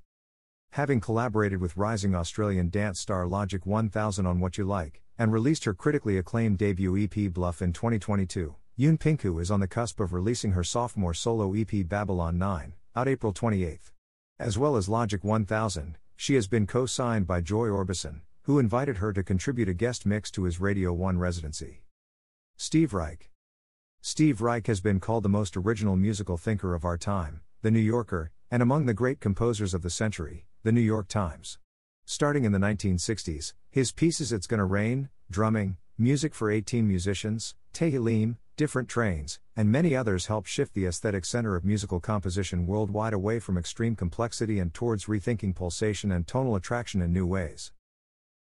Having 0.71 0.99
collaborated 0.99 1.61
with 1.61 1.77
rising 1.77 2.13
Australian 2.13 2.69
dance 2.69 2.99
star 2.99 3.25
Logic 3.27 3.65
1000 3.65 4.25
on 4.25 4.41
What 4.41 4.57
You 4.57 4.65
Like, 4.65 5.01
and 5.17 5.31
released 5.31 5.63
her 5.63 5.73
critically 5.73 6.17
acclaimed 6.17 6.57
debut 6.57 7.01
EP 7.01 7.31
Bluff 7.31 7.61
in 7.61 7.71
2022, 7.71 8.55
Yune 8.77 8.99
Pinku 8.99 9.41
is 9.41 9.49
on 9.49 9.61
the 9.61 9.69
cusp 9.69 10.01
of 10.01 10.11
releasing 10.11 10.51
her 10.51 10.65
sophomore 10.65 11.13
solo 11.13 11.53
EP 11.53 11.87
Babylon 11.87 12.37
9, 12.37 12.73
out 12.93 13.07
April 13.07 13.31
28. 13.31 13.79
As 14.37 14.57
well 14.57 14.75
as 14.75 14.89
Logic 14.89 15.23
1000, 15.23 15.97
she 16.17 16.35
has 16.35 16.49
been 16.49 16.67
co 16.67 16.85
signed 16.85 17.25
by 17.25 17.39
Joy 17.39 17.67
Orbison, 17.67 18.19
who 18.41 18.59
invited 18.59 18.97
her 18.97 19.13
to 19.13 19.23
contribute 19.23 19.69
a 19.69 19.73
guest 19.73 20.05
mix 20.05 20.29
to 20.31 20.43
his 20.43 20.59
Radio 20.59 20.91
1 20.91 21.17
residency. 21.17 21.83
Steve 22.57 22.93
Reich. 22.93 23.29
Steve 24.17 24.41
Reich 24.41 24.67
has 24.67 24.79
been 24.79 25.01
called 25.01 25.23
the 25.23 25.29
most 25.29 25.57
original 25.57 25.97
musical 25.97 26.37
thinker 26.37 26.73
of 26.73 26.85
our 26.85 26.97
time, 26.97 27.41
The 27.61 27.71
New 27.71 27.79
Yorker, 27.79 28.31
and 28.49 28.63
among 28.63 28.85
the 28.85 28.93
great 28.93 29.19
composers 29.19 29.73
of 29.73 29.81
the 29.81 29.89
century, 29.89 30.45
The 30.63 30.71
New 30.71 30.81
York 30.81 31.07
Times. 31.09 31.59
Starting 32.05 32.45
in 32.45 32.53
the 32.53 32.57
1960s, 32.57 33.53
his 33.69 33.91
pieces 33.91 34.31
It's 34.31 34.47
Gonna 34.47 34.65
Rain, 34.65 35.09
Drumming, 35.29 35.75
Music 35.97 36.33
for 36.33 36.49
18 36.49 36.87
Musicians, 36.87 37.53
Tehillim, 37.73 38.37
Different 38.55 38.87
Trains, 38.87 39.39
and 39.55 39.71
many 39.71 39.95
others 39.95 40.27
helped 40.27 40.47
shift 40.47 40.73
the 40.73 40.85
aesthetic 40.85 41.25
center 41.25 41.55
of 41.55 41.65
musical 41.65 41.99
composition 41.99 42.65
worldwide 42.65 43.13
away 43.13 43.39
from 43.39 43.57
extreme 43.57 43.95
complexity 43.95 44.57
and 44.57 44.73
towards 44.73 45.05
rethinking 45.05 45.53
pulsation 45.53 46.11
and 46.11 46.25
tonal 46.25 46.55
attraction 46.55 47.01
in 47.01 47.11
new 47.11 47.25
ways. 47.25 47.71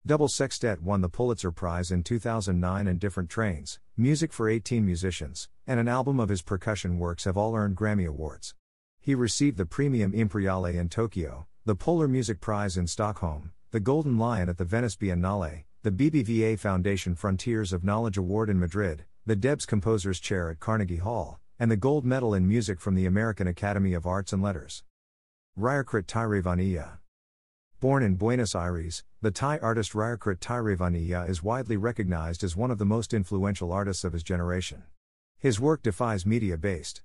Double 0.07 0.29
Sextet 0.29 0.81
won 0.81 1.01
the 1.01 1.09
Pulitzer 1.09 1.51
Prize 1.51 1.91
in 1.91 2.05
2009 2.05 2.87
and 2.87 3.01
Different 3.01 3.29
Trains, 3.29 3.81
Music 3.97 4.33
for 4.33 4.49
18 4.49 4.87
Musicians, 4.87 5.49
and 5.67 5.81
an 5.81 5.89
album 5.89 6.21
of 6.21 6.29
his 6.29 6.43
percussion 6.43 7.01
works 7.01 7.25
have 7.25 7.37
all 7.37 7.57
earned 7.57 7.77
Grammy 7.77 8.07
Awards. 8.07 8.55
He 9.01 9.17
received 9.17 9.57
the 9.57 9.65
Praemium 9.65 10.15
Imperiale 10.15 10.79
in 10.79 10.89
Tokyo, 10.89 11.49
the 11.65 11.75
Polar 11.75 12.07
Music 12.07 12.41
Prize 12.41 12.77
in 12.77 12.87
Stockholm, 12.87 13.51
the 13.73 13.81
Golden 13.81 14.17
Lion 14.17 14.49
at 14.49 14.59
the 14.59 14.65
Venice 14.65 14.95
Biennale, 14.95 15.65
the 15.83 15.91
BBVA 15.91 16.57
Foundation 16.57 17.17
Frontiers 17.17 17.73
of 17.73 17.83
Knowledge 17.83 18.17
Award 18.17 18.49
in 18.49 18.61
Madrid, 18.61 19.07
the 19.27 19.35
Debs 19.35 19.67
Composers 19.67 20.21
Chair 20.21 20.51
at 20.51 20.61
Carnegie 20.61 20.99
Hall, 20.99 21.41
and 21.59 21.69
the 21.69 21.77
Gold 21.77 22.05
Medal 22.05 22.33
in 22.33 22.47
Music 22.47 22.79
from 22.79 22.95
the 22.95 23.07
American 23.07 23.49
Academy 23.49 23.93
of 23.93 24.07
Arts 24.07 24.33
and 24.33 24.41
Letters. 24.41 24.85
Rirkrit 25.59 26.07
Tiravanija. 26.07 26.99
Born 27.79 28.03
in 28.03 28.15
Buenos 28.15 28.55
Aires, 28.55 29.05
the 29.21 29.31
Thai 29.31 29.59
artist 29.59 29.93
Rirkrit 29.93 30.39
Tiravanija 30.39 31.29
is 31.29 31.43
widely 31.43 31.77
recognized 31.77 32.43
as 32.43 32.57
one 32.57 32.71
of 32.71 32.79
the 32.79 32.87
most 32.87 33.13
influential 33.13 33.71
artists 33.71 34.03
of 34.03 34.15
his 34.15 34.23
generation. 34.23 34.85
His 35.39 35.61
work 35.61 35.83
defies 35.83 36.25
media 36.25 36.57
based 36.57 37.03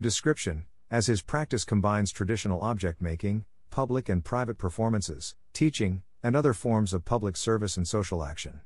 description, 0.00 0.66
as 0.90 1.06
his 1.06 1.22
practice 1.22 1.64
combines 1.64 2.10
traditional 2.10 2.62
object 2.62 3.00
making, 3.00 3.44
public 3.70 4.08
and 4.08 4.24
private 4.24 4.58
performances, 4.58 5.36
teaching, 5.52 6.02
and 6.20 6.34
other 6.34 6.52
forms 6.52 6.92
of 6.92 7.04
public 7.04 7.36
service 7.36 7.76
and 7.76 7.86
social 7.86 8.24
action. 8.24 8.60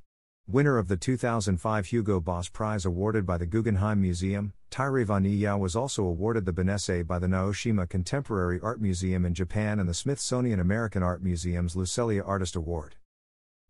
Winner 0.49 0.79
of 0.79 0.87
the 0.87 0.97
2005 0.97 1.87
Hugo 1.87 2.21
Boss 2.21 2.49
Prize 2.49 2.85
awarded 2.85 3.27
by 3.27 3.37
the 3.37 3.47
Guggenheim 3.47 4.01
Museum, 4.01 4.53
Tiravanija 4.71 5.59
was 5.59 5.75
also 5.75 6.05
awarded 6.05 6.45
the 6.45 6.53
Benesse 6.53 7.05
by 7.05 7.19
the 7.19 7.27
Naoshima 7.27 7.89
Contemporary 7.89 8.61
Art 8.63 8.81
Museum 8.81 9.25
in 9.25 9.35
Japan 9.35 9.81
and 9.81 9.89
the 9.89 9.95
Smithsonian 9.95 10.61
American 10.61 11.03
Art 11.03 11.21
Museum's 11.21 11.75
Lucelia 11.75 12.23
Artist 12.25 12.55
Award. 12.55 12.95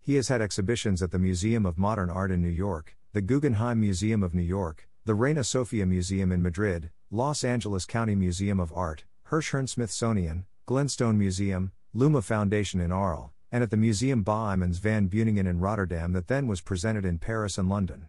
He 0.03 0.17
has 0.17 0.29
had 0.29 0.43
exhibitions 0.43 1.03
at 1.03 1.13
the 1.13 1.19
Museum 1.19 1.65
of 1.65 1.79
Modern 1.79 2.11
Art 2.11 2.31
in 2.31 2.43
New 2.43 2.51
York, 2.51 2.95
the 3.15 3.23
Guggenheim 3.23 3.81
Museum 3.81 4.23
of 4.23 4.35
New 4.35 4.43
York, 4.43 4.87
the 5.07 5.15
Reina 5.15 5.45
Sofia 5.45 5.87
Museum 5.87 6.31
in 6.31 6.43
Madrid, 6.43 6.91
Los 7.11 7.43
Angeles 7.43 7.87
County 7.87 8.15
Museum 8.15 8.61
of 8.61 8.71
Art, 8.75 9.05
Hirshhorn 9.31 9.67
Smithsonian, 9.67 10.45
Glenstone 10.67 11.17
Museum, 11.17 11.73
Luma 11.95 12.21
Foundation 12.21 12.81
in 12.81 12.93
Arles, 12.93 13.31
and 13.57 13.63
at 13.63 13.71
the 13.71 13.77
Museum 13.79 14.23
Boijmans 14.23 14.81
van 14.81 15.09
Beuningen 15.09 15.47
in 15.47 15.61
Rotterdam 15.61 16.13
that 16.13 16.29
then 16.29 16.47
was 16.47 16.61
presented 16.61 17.07
in 17.07 17.19
Paris 17.19 17.57
and 17.57 17.71
London. 17.71 18.07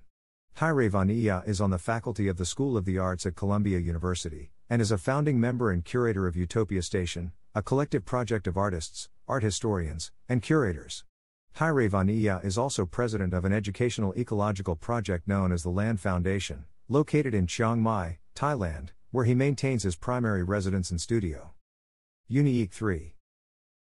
Tiravanija 0.57 1.47
is 1.47 1.61
on 1.61 1.69
the 1.69 1.77
faculty 1.77 2.27
of 2.27 2.35
the 2.35 2.43
School 2.43 2.75
of 2.75 2.83
the 2.83 2.97
Arts 2.97 3.25
at 3.25 3.37
Columbia 3.37 3.79
University, 3.79 4.51
and 4.69 4.81
is 4.81 4.91
a 4.91 4.97
founding 4.97 5.39
member 5.39 5.71
and 5.71 5.85
curator 5.85 6.27
of 6.27 6.35
Utopia 6.35 6.81
Station, 6.81 7.31
a 7.55 7.63
collective 7.63 8.03
project 8.03 8.45
of 8.45 8.57
artists, 8.57 9.07
art 9.25 9.41
historians, 9.41 10.11
and 10.27 10.41
curators. 10.41 11.05
Tiravanija 11.55 12.43
is 12.43 12.57
also 12.57 12.85
president 12.85 13.33
of 13.33 13.45
an 13.45 13.53
educational 13.53 14.13
ecological 14.17 14.75
project 14.75 15.29
known 15.29 15.53
as 15.53 15.63
the 15.63 15.69
Land 15.69 16.01
Foundation, 16.01 16.65
located 16.89 17.33
in 17.33 17.47
Chiang 17.47 17.81
Mai, 17.81 18.17
Thailand, 18.35 18.89
where 19.11 19.23
he 19.23 19.33
maintains 19.33 19.83
his 19.83 19.95
primary 19.95 20.43
residence 20.43 20.91
and 20.91 20.99
studio. 20.99 21.53
Unique 22.27 22.73
3 22.73 23.13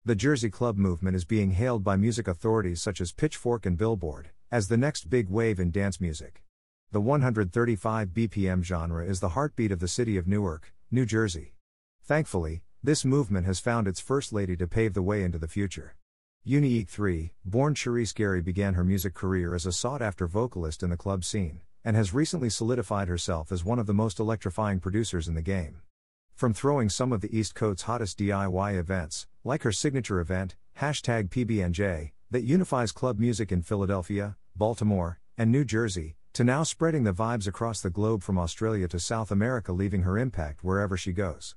the 0.07 0.13
Jersey 0.13 0.51
Club 0.51 0.77
movement 0.77 1.15
is 1.15 1.25
being 1.25 1.49
hailed 1.49 1.83
by 1.83 1.95
music 1.95 2.27
authorities 2.27 2.79
such 2.79 3.01
as 3.01 3.11
Pitchfork 3.11 3.65
and 3.65 3.75
Billboard 3.75 4.29
as 4.51 4.67
the 4.67 4.77
next 4.77 5.09
big 5.09 5.29
wave 5.29 5.59
in 5.59 5.71
dance 5.71 5.99
music. 5.99 6.43
The 6.91 7.01
135 7.01 8.09
BPM 8.09 8.61
genre 8.61 9.03
is 9.03 9.19
the 9.19 9.29
heartbeat 9.29 9.71
of 9.71 9.79
the 9.79 9.87
city 9.87 10.15
of 10.15 10.27
Newark, 10.27 10.71
New 10.91 11.07
Jersey. 11.07 11.55
Thankfully, 12.03 12.61
this 12.83 13.03
movement 13.03 13.47
has 13.47 13.59
found 13.59 13.87
its 13.87 13.99
first 13.99 14.31
lady 14.31 14.55
to 14.57 14.67
pave 14.67 14.93
the 14.93 15.01
way 15.01 15.23
into 15.23 15.39
the 15.39 15.47
future. 15.47 15.95
Unique 16.43 16.87
3, 16.87 17.31
born 17.43 17.73
Cherise 17.73 18.13
Gary 18.13 18.43
began 18.43 18.75
her 18.75 18.83
music 18.83 19.15
career 19.15 19.55
as 19.55 19.65
a 19.65 19.71
sought 19.71 20.03
after 20.03 20.27
vocalist 20.27 20.83
in 20.83 20.91
the 20.91 20.97
club 20.97 21.25
scene, 21.25 21.61
and 21.83 21.95
has 21.95 22.13
recently 22.13 22.51
solidified 22.51 23.07
herself 23.07 23.51
as 23.51 23.65
one 23.65 23.79
of 23.79 23.87
the 23.87 23.93
most 23.95 24.19
electrifying 24.19 24.79
producers 24.79 25.27
in 25.27 25.33
the 25.33 25.41
game. 25.41 25.81
From 26.35 26.53
throwing 26.53 26.89
some 26.89 27.11
of 27.11 27.21
the 27.21 27.35
East 27.35 27.55
Coast's 27.55 27.83
hottest 27.83 28.19
DIY 28.19 28.77
events, 28.77 29.25
like 29.45 29.61
her 29.61 29.71
signature 29.71 30.19
event, 30.19 30.55
hashtag 30.79 31.29
PBNJ, 31.29 32.11
that 32.31 32.43
unifies 32.43 32.91
club 32.91 33.19
music 33.19 33.51
in 33.51 33.61
Philadelphia, 33.61 34.35
Baltimore, 34.55 35.19
and 35.37 35.51
New 35.51 35.63
Jersey, 35.63 36.15
to 36.33 36.43
now 36.43 36.63
spreading 36.63 37.03
the 37.03 37.13
vibes 37.13 37.47
across 37.47 37.79
the 37.79 37.91
globe 37.91 38.23
from 38.23 38.39
Australia 38.39 38.87
to 38.87 38.99
South 38.99 39.29
America, 39.31 39.71
leaving 39.71 40.01
her 40.01 40.17
impact 40.17 40.63
wherever 40.63 40.97
she 40.97 41.13
goes. 41.13 41.55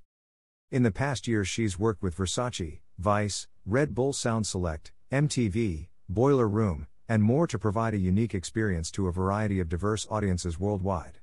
In 0.71 0.83
the 0.83 0.93
past 0.93 1.27
years, 1.27 1.49
she's 1.49 1.79
worked 1.79 2.03
with 2.03 2.17
Versace, 2.17 2.81
Vice, 2.99 3.49
Red 3.65 3.95
Bull 3.95 4.13
Sound 4.13 4.47
Select, 4.47 4.93
MTV, 5.11 5.89
Boiler 6.11 6.47
Room, 6.47 6.87
and 7.09 7.23
more 7.23 7.47
to 7.47 7.59
provide 7.59 7.95
a 7.95 7.99
unique 7.99 8.35
experience 8.35 8.91
to 8.91 9.09
a 9.09 9.13
variety 9.13 9.61
of 9.61 9.69
diverse 9.71 10.07
audiences 10.11 10.61
worldwide. 10.61 11.18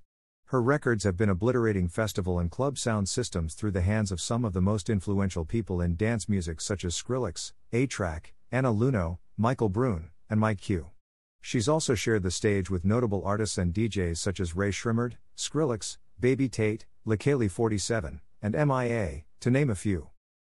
Her 0.55 0.61
records 0.61 1.03
have 1.03 1.17
been 1.17 1.27
obliterating 1.27 1.89
festival 1.89 2.39
and 2.39 2.49
club 2.49 2.77
sound 2.77 3.09
systems 3.09 3.55
through 3.55 3.71
the 3.71 3.81
hands 3.81 4.09
of 4.09 4.21
some 4.21 4.45
of 4.45 4.53
the 4.53 4.61
most 4.61 4.89
influential 4.89 5.43
people 5.43 5.81
in 5.81 5.97
dance 5.97 6.29
music 6.29 6.61
such 6.61 6.85
as 6.85 6.95
Skrillex, 6.95 7.51
A-Trak, 7.73 8.27
Anna 8.53 8.71
Lunoe, 8.71 9.17
Michael 9.35 9.67
Brun, 9.67 10.11
and 10.29 10.39
Mike 10.39 10.61
Q. 10.61 10.91
She's 11.41 11.67
also 11.67 11.93
shared 11.93 12.23
the 12.23 12.31
stage 12.31 12.69
with 12.69 12.85
notable 12.85 13.21
artists 13.25 13.57
and 13.57 13.73
DJs 13.73 14.15
such 14.15 14.39
as 14.39 14.55
Rae 14.55 14.69
Sremmurd, 14.69 15.15
Skrillex, 15.35 15.97
Baby 16.21 16.47
Tate, 16.47 16.85
Leikeli 17.05 17.51
47, 17.51 18.21
and 18.41 18.55
MIA, 18.55 19.25
to 19.41 19.51
name 19.51 19.69
a 19.69 19.75
few. 19.75 20.07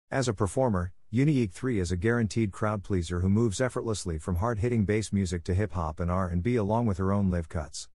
As 0.09 0.29
a 0.29 0.33
performer, 0.33 0.93
Unique 1.09 1.51
3 1.51 1.81
is 1.81 1.91
a 1.91 1.97
guaranteed 1.97 2.53
crowd 2.53 2.81
pleaser 2.81 3.19
who 3.19 3.27
moves 3.27 3.59
effortlessly 3.59 4.17
from 4.17 4.37
hard-hitting 4.37 4.85
bass 4.85 5.11
music 5.11 5.43
to 5.43 5.53
hip 5.53 5.73
hop 5.73 5.99
and 5.99 6.09
R&B 6.09 6.55
along 6.55 6.85
with 6.85 6.97
her 6.97 7.11
own 7.11 7.29
live 7.29 7.49
cuts. 7.49 7.89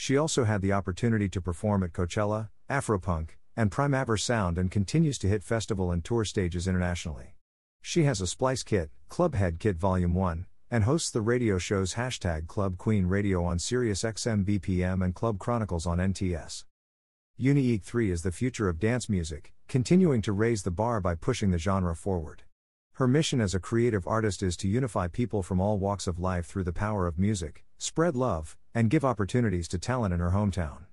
She 0.00 0.16
also 0.16 0.44
had 0.44 0.62
the 0.62 0.72
opportunity 0.72 1.28
to 1.30 1.40
perform 1.40 1.82
at 1.82 1.92
Coachella, 1.92 2.50
Afropunk, 2.70 3.30
and 3.56 3.68
Primavera 3.68 4.16
Sound 4.16 4.56
and 4.56 4.70
continues 4.70 5.18
to 5.18 5.26
hit 5.26 5.42
festival 5.42 5.90
and 5.90 6.04
tour 6.04 6.24
stages 6.24 6.68
internationally. 6.68 7.34
She 7.82 8.04
has 8.04 8.20
a 8.20 8.28
Splice 8.28 8.62
Kit, 8.62 8.92
Clubhead 9.10 9.58
Kit 9.58 9.76
Volume 9.76 10.14
1, 10.14 10.46
and 10.70 10.84
hosts 10.84 11.10
the 11.10 11.20
radio 11.20 11.58
shows 11.58 11.94
hashtag 11.94 12.46
Club 12.46 12.78
Queen 12.78 13.06
Radio 13.06 13.44
on 13.44 13.58
Sirius 13.58 14.04
XM 14.04 14.44
BPM 14.44 15.04
and 15.04 15.16
Club 15.16 15.40
Chronicles 15.40 15.84
on 15.84 15.98
NTS. 15.98 16.62
Unique 17.36 17.82
3 17.82 18.12
is 18.12 18.22
the 18.22 18.30
future 18.30 18.68
of 18.68 18.78
dance 18.78 19.08
music, 19.08 19.52
continuing 19.66 20.22
to 20.22 20.32
raise 20.32 20.62
the 20.62 20.70
bar 20.70 21.00
by 21.00 21.16
pushing 21.16 21.50
the 21.50 21.58
genre 21.58 21.96
forward. 21.96 22.44
Her 22.92 23.08
mission 23.08 23.40
as 23.40 23.52
a 23.52 23.58
creative 23.58 24.06
artist 24.06 24.44
is 24.44 24.56
to 24.58 24.68
unify 24.68 25.08
people 25.08 25.42
from 25.42 25.60
all 25.60 25.76
walks 25.76 26.06
of 26.06 26.20
life 26.20 26.46
through 26.46 26.64
the 26.64 26.72
power 26.72 27.08
of 27.08 27.18
music, 27.18 27.64
spread 27.78 28.16
love, 28.16 28.56
and 28.74 28.90
give 28.90 29.04
opportunities 29.04 29.68
to 29.68 29.78
talent 29.78 30.12
in 30.12 30.20
her 30.20 30.30
hometown. 30.30 30.86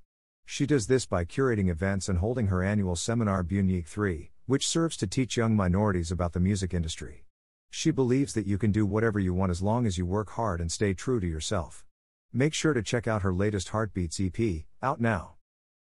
She 0.45 0.65
does 0.65 0.87
this 0.87 1.05
by 1.05 1.25
curating 1.25 1.69
events 1.69 2.07
and 2.07 2.19
holding 2.19 2.47
her 2.47 2.63
annual 2.63 2.95
seminar 2.95 3.43
Bunique 3.43 3.87
3, 3.87 4.31
which 4.45 4.67
serves 4.67 4.95
to 4.97 5.07
teach 5.07 5.35
young 5.35 5.55
minorities 5.55 6.11
about 6.11 6.33
the 6.33 6.39
music 6.39 6.73
industry. 6.73 7.25
She 7.71 7.91
believes 7.91 8.33
that 8.33 8.47
you 8.47 8.57
can 8.57 8.71
do 8.71 8.85
whatever 8.85 9.19
you 9.19 9.33
want 9.33 9.49
as 9.49 9.61
long 9.61 9.85
as 9.85 9.97
you 9.97 10.05
work 10.05 10.29
hard 10.31 10.61
and 10.61 10.71
stay 10.71 10.93
true 10.93 11.19
to 11.19 11.27
yourself. 11.27 11.83
Make 12.31 12.53
sure 12.53 12.73
to 12.73 12.83
check 12.83 13.07
out 13.07 13.23
her 13.23 13.33
latest 13.33 13.69
Heartbeats 13.69 14.19
EP, 14.19 14.65
out 14.81 15.01
now. 15.01 15.35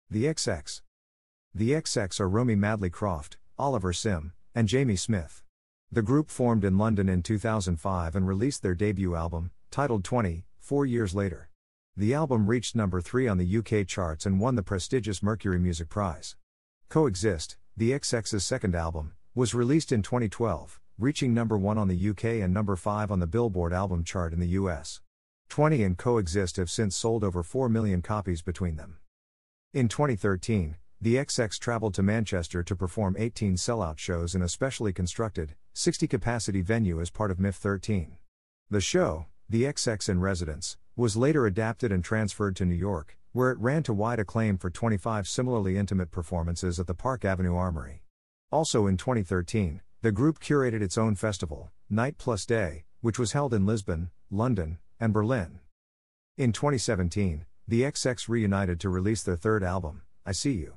The 0.09 0.25
XX. 0.25 0.81
The 1.53 1.71
XX 1.71 2.19
are 2.19 2.29
Romy 2.29 2.55
Madley 2.55 2.89
Croft, 2.89 3.37
Oliver 3.59 3.91
Sim, 3.91 4.31
and 4.55 4.67
Jamie 4.67 4.95
Smith. 4.95 5.43
The 5.91 6.01
group 6.01 6.29
formed 6.29 6.63
in 6.63 6.77
London 6.77 7.09
in 7.09 7.21
2005 7.21 8.15
and 8.15 8.27
released 8.27 8.63
their 8.63 8.75
debut 8.75 9.15
album, 9.15 9.51
titled 9.69 10.03
20, 10.03 10.46
four 10.67 10.85
years 10.85 11.15
later. 11.15 11.47
The 11.95 12.13
album 12.13 12.45
reached 12.45 12.75
number 12.75 12.99
3 12.99 13.25
on 13.29 13.37
the 13.37 13.57
UK 13.57 13.87
charts 13.87 14.25
and 14.25 14.37
won 14.37 14.55
the 14.55 14.61
prestigious 14.61 15.23
Mercury 15.23 15.57
Music 15.57 15.87
Prize. 15.87 16.35
Coexist, 16.89 17.55
the 17.77 17.91
XX's 17.91 18.43
second 18.43 18.75
album, 18.75 19.13
was 19.33 19.53
released 19.53 19.93
in 19.93 20.01
2012, 20.01 20.81
reaching 20.99 21.33
number 21.33 21.57
1 21.57 21.77
on 21.77 21.87
the 21.87 22.09
UK 22.09 22.25
and 22.43 22.53
number 22.53 22.75
5 22.75 23.11
on 23.11 23.21
the 23.21 23.27
Billboard 23.27 23.71
album 23.71 24.03
chart 24.03 24.33
in 24.33 24.41
the 24.41 24.59
US. 24.59 24.99
20 25.47 25.83
and 25.83 25.97
Coexist 25.97 26.57
have 26.57 26.69
since 26.69 26.97
sold 26.97 27.23
over 27.23 27.43
4 27.43 27.69
million 27.69 28.01
copies 28.01 28.41
between 28.41 28.75
them. 28.75 28.97
In 29.73 29.87
2013, 29.87 30.75
the 30.99 31.15
XX 31.15 31.57
traveled 31.59 31.93
to 31.93 32.03
Manchester 32.03 32.61
to 32.61 32.75
perform 32.75 33.15
18 33.17 33.55
sellout 33.55 33.99
shows 33.99 34.35
in 34.35 34.41
a 34.41 34.49
specially 34.49 34.91
constructed, 34.91 35.55
60 35.75 36.07
capacity 36.07 36.59
venue 36.59 36.99
as 36.99 37.09
part 37.09 37.31
of 37.31 37.37
MIF 37.37 37.55
13. 37.55 38.17
The 38.69 38.81
show, 38.81 39.27
The 39.49 39.63
XX 39.63 40.09
in 40.09 40.19
Residence, 40.19 40.75
was 40.97 41.15
later 41.15 41.45
adapted 41.45 41.89
and 41.89 42.03
transferred 42.03 42.53
to 42.57 42.65
New 42.65 42.75
York, 42.75 43.17
where 43.31 43.49
it 43.49 43.59
ran 43.59 43.81
to 43.83 43.93
wide 43.93 44.19
acclaim 44.19 44.57
for 44.57 44.69
25 44.69 45.25
similarly 45.25 45.77
intimate 45.77 46.11
performances 46.11 46.81
at 46.81 46.87
the 46.87 46.93
Park 46.93 47.23
Avenue 47.23 47.55
Armory. 47.55 48.03
Also 48.51 48.87
in 48.87 48.97
2013, 48.97 49.79
the 50.01 50.11
group 50.11 50.41
curated 50.41 50.81
its 50.81 50.97
own 50.97 51.15
festival, 51.15 51.71
Night 51.89 52.17
Plus 52.17 52.45
Day, 52.45 52.83
which 52.99 53.17
was 53.17 53.31
held 53.31 53.53
in 53.53 53.65
Lisbon, 53.65 54.09
London, 54.29 54.79
and 54.99 55.13
Berlin. 55.13 55.59
In 56.37 56.51
2017, 56.51 57.45
the 57.69 57.83
XX 57.83 58.27
reunited 58.27 58.81
to 58.81 58.89
release 58.89 59.23
their 59.23 59.37
third 59.37 59.63
album, 59.63 60.01
I 60.25 60.33
See 60.33 60.55
You. 60.55 60.73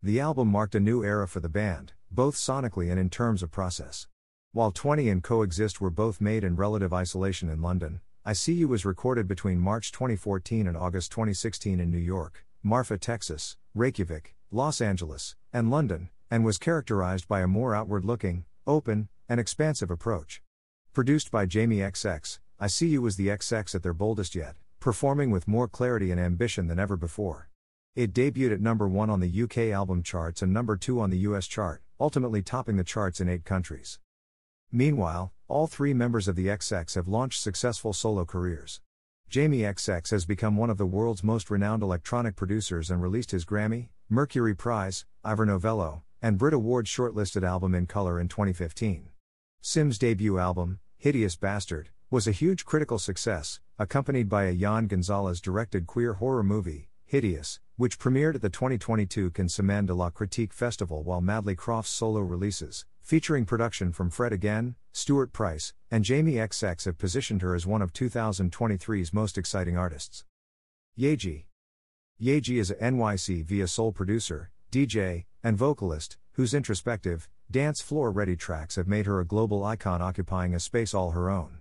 The 0.00 0.20
album 0.20 0.46
marked 0.46 0.76
a 0.76 0.80
new 0.80 1.02
era 1.02 1.26
for 1.26 1.40
the 1.40 1.48
band, 1.48 1.94
both 2.08 2.36
sonically 2.36 2.88
and 2.88 3.00
in 3.00 3.10
terms 3.10 3.42
of 3.42 3.50
process. 3.50 4.06
While 4.52 4.70
20 4.70 5.08
and 5.08 5.24
Coexist 5.24 5.80
were 5.80 5.90
both 5.90 6.20
made 6.20 6.44
in 6.44 6.54
relative 6.54 6.92
isolation 6.92 7.48
in 7.48 7.60
London, 7.60 8.00
I 8.24 8.34
See 8.34 8.52
You 8.52 8.68
was 8.68 8.84
recorded 8.84 9.26
between 9.26 9.58
March 9.58 9.90
2014 9.90 10.68
and 10.68 10.76
August 10.76 11.10
2016 11.10 11.80
in 11.80 11.90
New 11.90 11.98
York, 11.98 12.46
Marfa, 12.62 12.96
Texas, 12.96 13.56
Reykjavik, 13.74 14.36
Los 14.52 14.80
Angeles, 14.80 15.34
and 15.52 15.72
London, 15.72 16.08
and 16.30 16.44
was 16.44 16.56
characterized 16.56 17.26
by 17.26 17.40
a 17.40 17.48
more 17.48 17.74
outward 17.74 18.04
looking, 18.04 18.44
open, 18.64 19.08
and 19.28 19.40
expansive 19.40 19.90
approach. 19.90 20.40
Produced 20.92 21.32
by 21.32 21.46
Jamie 21.46 21.78
XX, 21.78 22.38
I 22.60 22.68
See 22.68 22.86
You 22.86 23.02
was 23.02 23.16
the 23.16 23.26
XX 23.26 23.74
at 23.74 23.82
their 23.82 23.92
boldest 23.92 24.36
yet, 24.36 24.54
performing 24.78 25.32
with 25.32 25.48
more 25.48 25.66
clarity 25.66 26.12
and 26.12 26.20
ambition 26.20 26.68
than 26.68 26.78
ever 26.78 26.96
before. 26.96 27.48
It 27.96 28.14
debuted 28.14 28.52
at 28.52 28.60
number 28.60 28.86
1 28.86 29.10
on 29.10 29.18
the 29.18 29.42
UK 29.42 29.74
album 29.74 30.04
charts 30.04 30.42
and 30.42 30.52
number 30.52 30.76
2 30.76 31.00
on 31.00 31.10
the 31.10 31.18
US 31.18 31.48
chart, 31.48 31.82
ultimately 31.98 32.40
topping 32.40 32.76
the 32.76 32.84
charts 32.84 33.20
in 33.20 33.28
8 33.28 33.44
countries. 33.44 33.98
Meanwhile, 34.74 35.34
all 35.48 35.66
three 35.66 35.92
members 35.92 36.28
of 36.28 36.34
the 36.34 36.46
XX 36.46 36.94
have 36.94 37.06
launched 37.06 37.42
successful 37.42 37.92
solo 37.92 38.24
careers. 38.24 38.80
Jamie 39.28 39.58
XX 39.58 40.10
has 40.10 40.24
become 40.24 40.56
one 40.56 40.70
of 40.70 40.78
the 40.78 40.86
world's 40.86 41.22
most 41.22 41.50
renowned 41.50 41.82
electronic 41.82 42.36
producers 42.36 42.90
and 42.90 43.02
released 43.02 43.32
his 43.32 43.44
Grammy, 43.44 43.90
Mercury 44.08 44.54
Prize, 44.54 45.04
Ivor 45.22 45.44
Novello, 45.44 46.04
and 46.22 46.38
Brit 46.38 46.54
Awards 46.54 46.88
shortlisted 46.88 47.46
album 47.46 47.74
In 47.74 47.84
Color 47.84 48.18
in 48.18 48.28
2015. 48.28 49.10
Sim's 49.60 49.98
debut 49.98 50.38
album, 50.38 50.80
Hideous 50.96 51.36
Bastard, 51.36 51.90
was 52.10 52.26
a 52.26 52.32
huge 52.32 52.64
critical 52.64 52.98
success, 52.98 53.60
accompanied 53.78 54.30
by 54.30 54.44
a 54.44 54.52
Yann 54.52 54.86
Gonzalez 54.86 55.42
directed 55.42 55.86
queer 55.86 56.14
horror 56.14 56.42
movie, 56.42 56.88
Hideous, 57.04 57.60
which 57.82 57.98
premiered 57.98 58.36
at 58.36 58.42
the 58.42 58.48
2022 58.48 59.32
Cannes 59.32 59.48
Semaine 59.48 59.86
de 59.86 59.92
la 59.92 60.08
Critique 60.08 60.52
Festival 60.52 61.02
while 61.02 61.20
Madley 61.20 61.56
Croft's 61.56 61.90
solo 61.90 62.20
releases, 62.20 62.84
featuring 63.00 63.44
production 63.44 63.90
from 63.90 64.08
Fred 64.08 64.32
Again, 64.32 64.76
Stuart 64.92 65.32
Price, 65.32 65.74
and 65.90 66.04
Jamie 66.04 66.34
XX 66.34 66.84
have 66.84 66.96
positioned 66.96 67.42
her 67.42 67.56
as 67.56 67.66
one 67.66 67.82
of 67.82 67.92
2023's 67.92 69.12
most 69.12 69.36
exciting 69.36 69.76
artists. 69.76 70.24
Yaeji 70.96 71.46
Yaeji 72.22 72.60
is 72.60 72.70
a 72.70 72.76
NYC 72.76 73.44
via 73.44 73.66
Seoul 73.66 73.90
producer, 73.90 74.52
DJ, 74.70 75.24
and 75.42 75.58
vocalist, 75.58 76.18
whose 76.34 76.54
introspective, 76.54 77.28
dance 77.50 77.80
floor 77.80 78.12
ready 78.12 78.36
tracks 78.36 78.76
have 78.76 78.86
made 78.86 79.06
her 79.06 79.18
a 79.18 79.26
global 79.26 79.64
icon 79.64 80.00
occupying 80.00 80.54
a 80.54 80.60
space 80.60 80.94
all 80.94 81.10
her 81.10 81.28
own. 81.28 81.58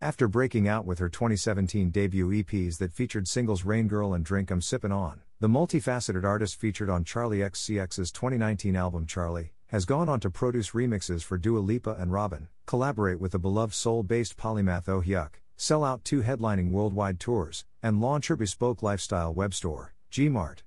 After 0.00 0.26
breaking 0.26 0.66
out 0.66 0.84
with 0.84 0.98
her 0.98 1.08
2017 1.08 1.90
debut 1.90 2.28
EPs 2.28 2.78
that 2.78 2.90
featured 2.90 3.28
singles 3.28 3.64
Rain 3.64 3.86
Girl 3.86 4.12
and 4.12 4.24
Drink 4.24 4.50
I'm 4.50 4.60
Sippin' 4.60 4.92
On, 4.92 5.20
the 5.40 5.48
multifaceted 5.48 6.22
artist 6.22 6.60
featured 6.60 6.90
on 6.90 7.02
Charli 7.02 7.38
XCX's 7.38 8.12
2019 8.12 8.76
album 8.76 9.06
Charli 9.06 9.48
has 9.68 9.86
gone 9.86 10.06
on 10.06 10.20
to 10.20 10.28
produce 10.28 10.72
remixes 10.72 11.22
for 11.22 11.38
Dua 11.38 11.60
Lipa 11.60 11.96
and 11.98 12.12
Robyn, 12.12 12.48
collaborate 12.66 13.18
with 13.18 13.32
the 13.32 13.38
beloved 13.38 13.72
Seoul 13.72 14.02
based 14.02 14.36
polymath 14.36 14.86
Oh 14.86 15.00
Hyuk, 15.00 15.40
sell 15.56 15.82
out 15.82 16.04
two 16.04 16.20
headlining 16.20 16.72
worldwide 16.72 17.18
tours, 17.18 17.64
and 17.82 18.02
launch 18.02 18.28
her 18.28 18.36
bespoke 18.36 18.82
lifestyle 18.82 19.32
web 19.32 19.54
store, 19.54 19.94
Gmart. 20.12 20.58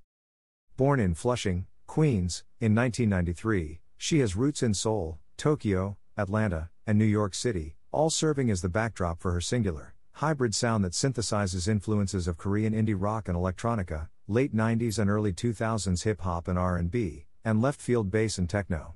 Born 0.75 0.99
in 0.99 1.13
Flushing, 1.13 1.67
Queens, 1.85 2.43
in 2.59 2.73
1993, 2.73 3.79
she 3.99 4.19
has 4.19 4.35
roots 4.35 4.63
in 4.63 4.73
Seoul, 4.73 5.19
Tokyo, 5.37 5.97
Atlanta, 6.17 6.71
and 6.87 6.97
New 6.97 7.05
York 7.05 7.35
City, 7.35 7.75
all 7.91 8.09
serving 8.09 8.49
as 8.49 8.63
the 8.63 8.69
backdrop 8.69 9.19
for 9.19 9.33
her 9.33 9.41
singular, 9.41 9.92
hybrid 10.13 10.53
sound 10.53 10.83
that 10.85 10.93
synthesizes 10.93 11.67
influences 11.67 12.27
of 12.27 12.37
Korean 12.37 12.73
indie 12.73 12.95
rock 12.97 13.27
and 13.27 13.35
electronica, 13.35 14.09
late 14.27 14.55
90s 14.55 14.99
and 14.99 15.09
early 15.09 15.33
2000s 15.33 16.03
hip 16.03 16.21
hop 16.21 16.47
and 16.47 16.57
R&B, 16.57 17.25
and 17.43 17.61
left 17.61 17.81
field 17.81 18.11
bass 18.11 18.37
and 18.37 18.49
techno. 18.49 18.95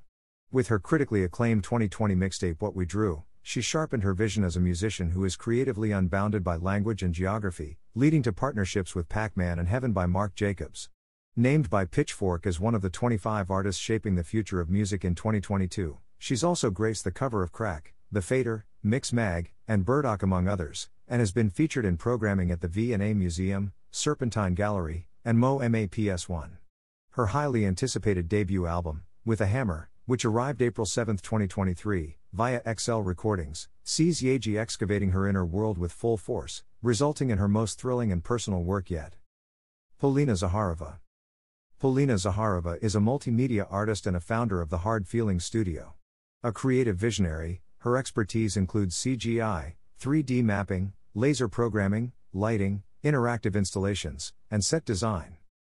With 0.52 0.68
her 0.68 0.78
critically 0.78 1.24
acclaimed 1.24 1.64
2020 1.64 2.14
mixtape 2.14 2.60
What 2.60 2.76
We 2.76 2.86
Drew, 2.86 3.24
she 3.42 3.60
sharpened 3.60 4.04
her 4.04 4.14
vision 4.14 4.44
as 4.44 4.56
a 4.56 4.60
musician 4.60 5.10
who 5.10 5.24
is 5.24 5.34
creatively 5.34 5.90
unbounded 5.90 6.44
by 6.44 6.56
language 6.56 7.02
and 7.02 7.12
geography, 7.12 7.78
leading 7.94 8.22
to 8.22 8.32
partnerships 8.32 8.94
with 8.94 9.08
Pac-Man 9.08 9.58
and 9.58 9.68
Heaven 9.68 9.92
by 9.92 10.06
Marc 10.06 10.34
Jacobs. 10.34 10.88
Named 11.34 11.68
by 11.68 11.84
Pitchfork 11.84 12.46
as 12.46 12.60
one 12.60 12.74
of 12.74 12.82
the 12.82 12.90
25 12.90 13.50
artists 13.50 13.80
shaping 13.80 14.14
the 14.14 14.24
future 14.24 14.60
of 14.60 14.70
music 14.70 15.04
in 15.04 15.14
2022, 15.14 15.98
she's 16.18 16.44
also 16.44 16.70
graced 16.70 17.04
the 17.04 17.10
cover 17.10 17.42
of 17.42 17.52
Crack, 17.52 17.94
The 18.12 18.22
Fader, 18.22 18.66
Mixmag, 18.84 19.48
and 19.66 19.84
Burdock 19.84 20.22
among 20.22 20.46
others, 20.46 20.88
and 21.08 21.20
has 21.20 21.32
been 21.32 21.50
featured 21.50 21.84
in 21.84 21.96
programming 21.96 22.50
at 22.50 22.60
the 22.60 22.68
V&A 22.68 23.12
Museum, 23.12 23.72
Serpentine 23.90 24.54
Gallery, 24.54 25.08
and 25.24 25.36
MoMA 25.38 25.88
PS1. 25.88 26.50
Her 27.10 27.26
highly 27.26 27.66
anticipated 27.66 28.28
debut 28.28 28.66
album, 28.66 29.02
With 29.24 29.40
a 29.40 29.46
Hammer, 29.46 29.90
which 30.06 30.24
arrived 30.24 30.62
April 30.62 30.86
7, 30.86 31.16
2023, 31.16 32.18
via 32.32 32.62
XL 32.78 33.00
Recordings, 33.00 33.68
sees 33.82 34.22
Yaeji 34.22 34.58
excavating 34.58 35.10
her 35.10 35.26
inner 35.26 35.44
world 35.44 35.76
with 35.76 35.92
full 35.92 36.16
force, 36.16 36.62
resulting 36.80 37.30
in 37.30 37.38
her 37.38 37.48
most 37.48 37.80
thrilling 37.80 38.12
and 38.12 38.22
personal 38.22 38.62
work 38.62 38.90
yet. 38.90 39.16
Polina 39.98 40.34
Zaharova 40.34 40.98
Polina 41.80 42.14
Zaharova 42.14 42.78
is 42.82 42.94
a 42.94 43.00
multimedia 43.00 43.66
artist 43.70 44.06
and 44.06 44.16
a 44.16 44.20
founder 44.20 44.60
of 44.60 44.70
the 44.70 44.78
Hard 44.78 45.08
Feelings 45.08 45.44
Studio. 45.44 45.94
A 46.42 46.52
creative 46.52 46.96
visionary, 46.96 47.62
her 47.78 47.96
expertise 47.96 48.56
includes 48.56 48.96
CGI, 48.96 49.74
3D 50.00 50.42
mapping, 50.42 50.92
laser 51.14 51.48
programming, 51.48 52.12
lighting, 52.32 52.82
interactive 53.04 53.54
installations, 53.54 54.32
and 54.50 54.64
set 54.64 54.84
design. 54.84 55.36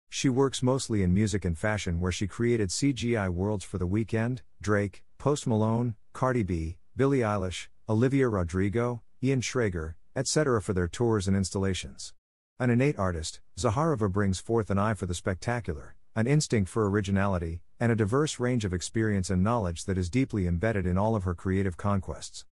She 0.08 0.28
works 0.28 0.62
mostly 0.62 1.02
in 1.02 1.12
music 1.12 1.44
and 1.44 1.58
fashion, 1.58 2.00
where 2.00 2.12
she 2.12 2.26
created 2.26 2.70
CGI 2.70 3.28
worlds 3.28 3.64
for 3.64 3.78
The 3.78 3.86
Weeknd, 3.86 4.38
Drake, 4.62 5.02
Post 5.18 5.46
Malone, 5.46 5.96
Cardi 6.12 6.42
B, 6.42 6.78
Billie 6.96 7.18
Eilish, 7.18 7.68
Olivia 7.88 8.28
Rodrigo, 8.28 9.02
Ian 9.22 9.40
Schrager, 9.40 9.94
etc. 10.16 10.62
for 10.62 10.72
their 10.72 10.88
tours 10.88 11.28
and 11.28 11.36
installations. 11.36 12.14
An 12.58 12.70
innate 12.70 12.98
artist, 12.98 13.40
Zaharova 13.58 14.10
brings 14.10 14.40
forth 14.40 14.70
an 14.70 14.78
eye 14.78 14.94
for 14.94 15.06
the 15.06 15.14
spectacular, 15.14 15.96
an 16.16 16.26
instinct 16.26 16.70
for 16.70 16.88
originality, 16.88 17.60
and 17.80 17.92
a 17.92 17.96
diverse 17.96 18.40
range 18.40 18.64
of 18.64 18.72
experience 18.72 19.30
and 19.30 19.42
knowledge 19.42 19.84
that 19.84 19.98
is 19.98 20.10
deeply 20.10 20.46
embedded 20.46 20.86
in 20.86 20.98
all 20.98 21.14
of 21.14 21.24
her 21.24 21.34
creative 21.34 21.76
conquests. 21.76 22.44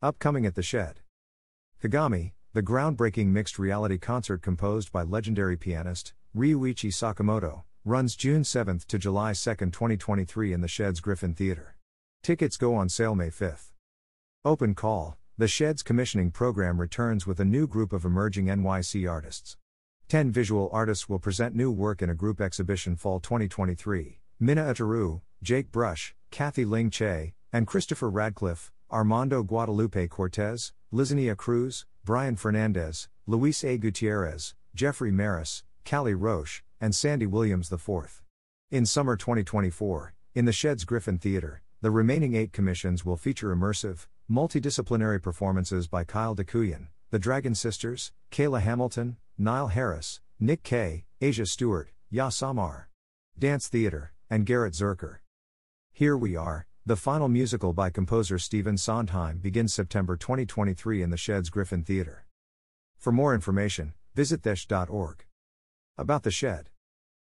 Upcoming 0.00 0.46
at 0.46 0.54
the 0.54 0.62
Shed. 0.62 1.00
Kagami, 1.82 2.32
the 2.52 2.62
groundbreaking 2.62 3.26
mixed 3.26 3.58
reality 3.58 3.98
concert 3.98 4.42
composed 4.42 4.92
by 4.92 5.02
legendary 5.02 5.56
pianist 5.56 6.14
Ryuichi 6.36 6.90
Sakamoto, 6.90 7.62
runs 7.84 8.16
June 8.16 8.44
7 8.44 8.80
to 8.88 8.98
July 8.98 9.32
2, 9.32 9.54
2023 9.70 10.52
in 10.52 10.60
the 10.60 10.68
Shed's 10.68 11.00
Griffin 11.00 11.34
Theater. 11.34 11.76
Tickets 12.22 12.56
go 12.56 12.74
on 12.74 12.88
sale 12.88 13.14
May 13.14 13.30
5. 13.30 13.72
Open 14.44 14.74
call. 14.74 15.16
The 15.36 15.48
Shed's 15.48 15.82
commissioning 15.82 16.30
program 16.30 16.80
returns 16.80 17.26
with 17.26 17.40
a 17.40 17.44
new 17.44 17.66
group 17.66 17.92
of 17.92 18.04
emerging 18.04 18.46
NYC 18.46 19.10
artists. 19.10 19.56
10 20.08 20.30
visual 20.30 20.70
artists 20.72 21.08
will 21.08 21.18
present 21.18 21.54
new 21.54 21.70
work 21.70 22.02
in 22.02 22.08
a 22.08 22.14
group 22.14 22.40
exhibition 22.40 22.94
fall 22.96 23.20
2023. 23.20 24.20
Minna 24.44 24.64
Ataru, 24.64 25.22
Jake 25.42 25.72
Brush, 25.72 26.14
Kathy 26.30 26.66
Ling 26.66 26.90
Che, 26.90 27.32
and 27.50 27.66
Christopher 27.66 28.10
Radcliffe, 28.10 28.70
Armando 28.90 29.42
Guadalupe 29.42 30.06
Cortez, 30.08 30.74
Lizania 30.92 31.34
Cruz, 31.34 31.86
Brian 32.04 32.36
Fernandez, 32.36 33.08
Luis 33.26 33.64
A. 33.64 33.78
Gutierrez, 33.78 34.54
Jeffrey 34.74 35.10
Maris, 35.10 35.64
Callie 35.86 36.12
Roche, 36.12 36.62
and 36.78 36.94
Sandy 36.94 37.24
Williams 37.24 37.72
IV. 37.72 38.22
In 38.70 38.84
summer 38.84 39.16
2024, 39.16 40.12
in 40.34 40.44
the 40.44 40.52
Sheds 40.52 40.84
Griffin 40.84 41.16
Theater, 41.16 41.62
the 41.80 41.90
remaining 41.90 42.34
eight 42.34 42.52
commissions 42.52 43.02
will 43.02 43.16
feature 43.16 43.56
immersive, 43.56 44.08
multidisciplinary 44.30 45.22
performances 45.22 45.88
by 45.88 46.04
Kyle 46.04 46.36
DeCuyan, 46.36 46.88
the 47.10 47.18
Dragon 47.18 47.54
Sisters, 47.54 48.12
Kayla 48.30 48.60
Hamilton, 48.60 49.16
Niall 49.38 49.68
Harris, 49.68 50.20
Nick 50.38 50.62
Kay, 50.62 51.06
Asia 51.22 51.46
Stewart, 51.46 51.88
Ya 52.10 52.28
Samar. 52.28 52.90
Dance 53.36 53.66
Theater, 53.66 54.12
and 54.28 54.46
Garrett 54.46 54.74
Zerker. 54.74 55.18
Here 55.92 56.16
We 56.16 56.36
Are, 56.36 56.66
the 56.86 56.96
final 56.96 57.28
musical 57.28 57.72
by 57.72 57.90
composer 57.90 58.38
Stephen 58.38 58.76
Sondheim 58.76 59.38
begins 59.38 59.72
September 59.72 60.16
2023 60.16 61.02
in 61.02 61.10
the 61.10 61.16
Sheds 61.16 61.50
Griffin 61.50 61.82
Theater. 61.82 62.26
For 62.98 63.12
more 63.12 63.34
information, 63.34 63.94
visit 64.14 64.42
thesh.org. 64.42 65.24
About 65.96 66.22
the 66.24 66.30
Shed. 66.30 66.70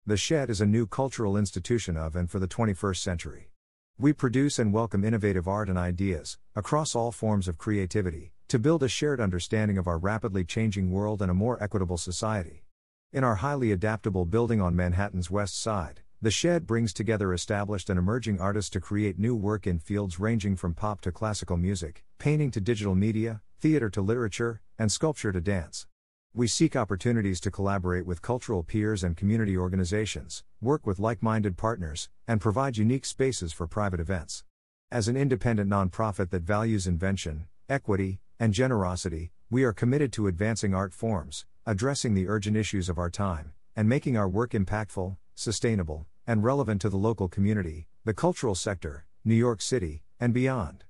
The 0.05 0.16
Shed 0.16 0.51
is 0.51 0.61
a 0.61 0.66
new 0.66 0.87
cultural 0.87 1.37
institution 1.37 1.96
of 1.96 2.16
and 2.16 2.31
for 2.31 2.38
the 2.38 2.49
21st 2.49 2.99
century. 2.99 3.51
We 3.99 4.12
produce 4.12 4.59
and 4.59 4.72
welcome 4.72 5.05
innovative 5.05 5.49
art 5.49 5.68
and 5.68 5.79
ideas, 5.79 6.38
across 6.55 6.94
all 6.94 7.12
forms 7.12 7.49
of 7.49 7.59
creativity, 7.59 8.33
to 8.49 8.59
build 8.59 8.83
a 8.83 8.88
shared 8.88 9.20
understanding 9.20 9.79
of 9.79 9.87
our 9.87 9.99
rapidly 9.99 10.44
changing 10.44 10.90
world 10.90 11.22
and 11.22 11.31
a 11.31 11.35
more 11.35 11.62
equitable 11.62 11.99
society. 11.99 12.64
In 13.12 13.25
our 13.25 13.37
highly 13.37 13.72
adaptable 13.72 14.25
building 14.25 14.61
on 14.61 14.77
Manhattan's 14.77 15.31
West 15.31 15.61
Side, 15.61 16.03
The 16.27 16.33
Shed 16.33 16.67
brings 16.67 16.93
together 16.93 17.33
established 17.33 17.89
and 17.89 18.01
emerging 18.01 18.41
artists 18.41 18.71
to 18.71 18.81
create 18.81 19.17
new 19.17 19.37
work 19.37 19.65
in 19.65 19.79
fields 19.79 20.19
ranging 20.19 20.57
from 20.57 20.75
pop 20.75 21.01
to 21.03 21.12
classical 21.12 21.57
music, 21.57 22.05
painting 22.19 22.51
to 22.51 22.61
digital 22.61 22.97
media, 22.97 23.43
theater 23.61 23.89
to 23.91 24.03
literature, 24.03 24.61
and 24.77 24.91
sculpture 24.91 25.31
to 25.31 25.41
dance. 25.41 25.87
We 26.35 26.49
seek 26.49 26.75
opportunities 26.75 27.39
to 27.43 27.53
collaborate 27.53 28.07
with 28.07 28.23
cultural 28.23 28.65
peers 28.65 29.05
and 29.05 29.17
community 29.17 29.57
organizations, 29.57 30.43
work 30.61 30.85
with 30.85 30.99
like 30.99 31.23
minded 31.23 31.57
partners, 31.57 32.09
and 32.27 32.41
provide 32.41 32.77
unique 32.77 33.05
spaces 33.05 33.53
for 33.53 33.69
private 33.69 34.01
events. 34.01 34.43
As 34.91 35.07
an 35.07 35.17
independent 35.17 35.71
nonprofit 35.71 36.31
that 36.31 36.43
values 36.43 36.89
invention, 36.89 37.47
equity, 37.69 38.19
and 38.41 38.53
generosity, 38.53 39.31
we 39.49 39.62
are 39.62 39.73
committed 39.73 40.12
to 40.15 40.27
advancing 40.27 40.75
art 40.75 40.93
forms, 40.93 41.47
addressing 41.65 42.15
the 42.15 42.27
urgent 42.27 42.57
issues 42.57 42.89
of 42.89 42.99
our 42.99 43.11
time, 43.11 43.53
and 43.77 43.89
making 43.89 44.17
our 44.17 44.29
work 44.29 44.51
impactful, 44.51 45.17
sustainable, 45.37 46.05
and 46.27 46.43
relevant 46.43 46.81
to 46.81 46.89
the 46.89 46.97
local 46.97 47.29
community, 47.29 47.87
the 48.05 48.15
cultural 48.15 48.55
sector, 48.55 49.07
New 49.25 49.35
York 49.35 49.61
City, 49.61 50.03
and 50.19 50.33
beyond. 50.33 50.87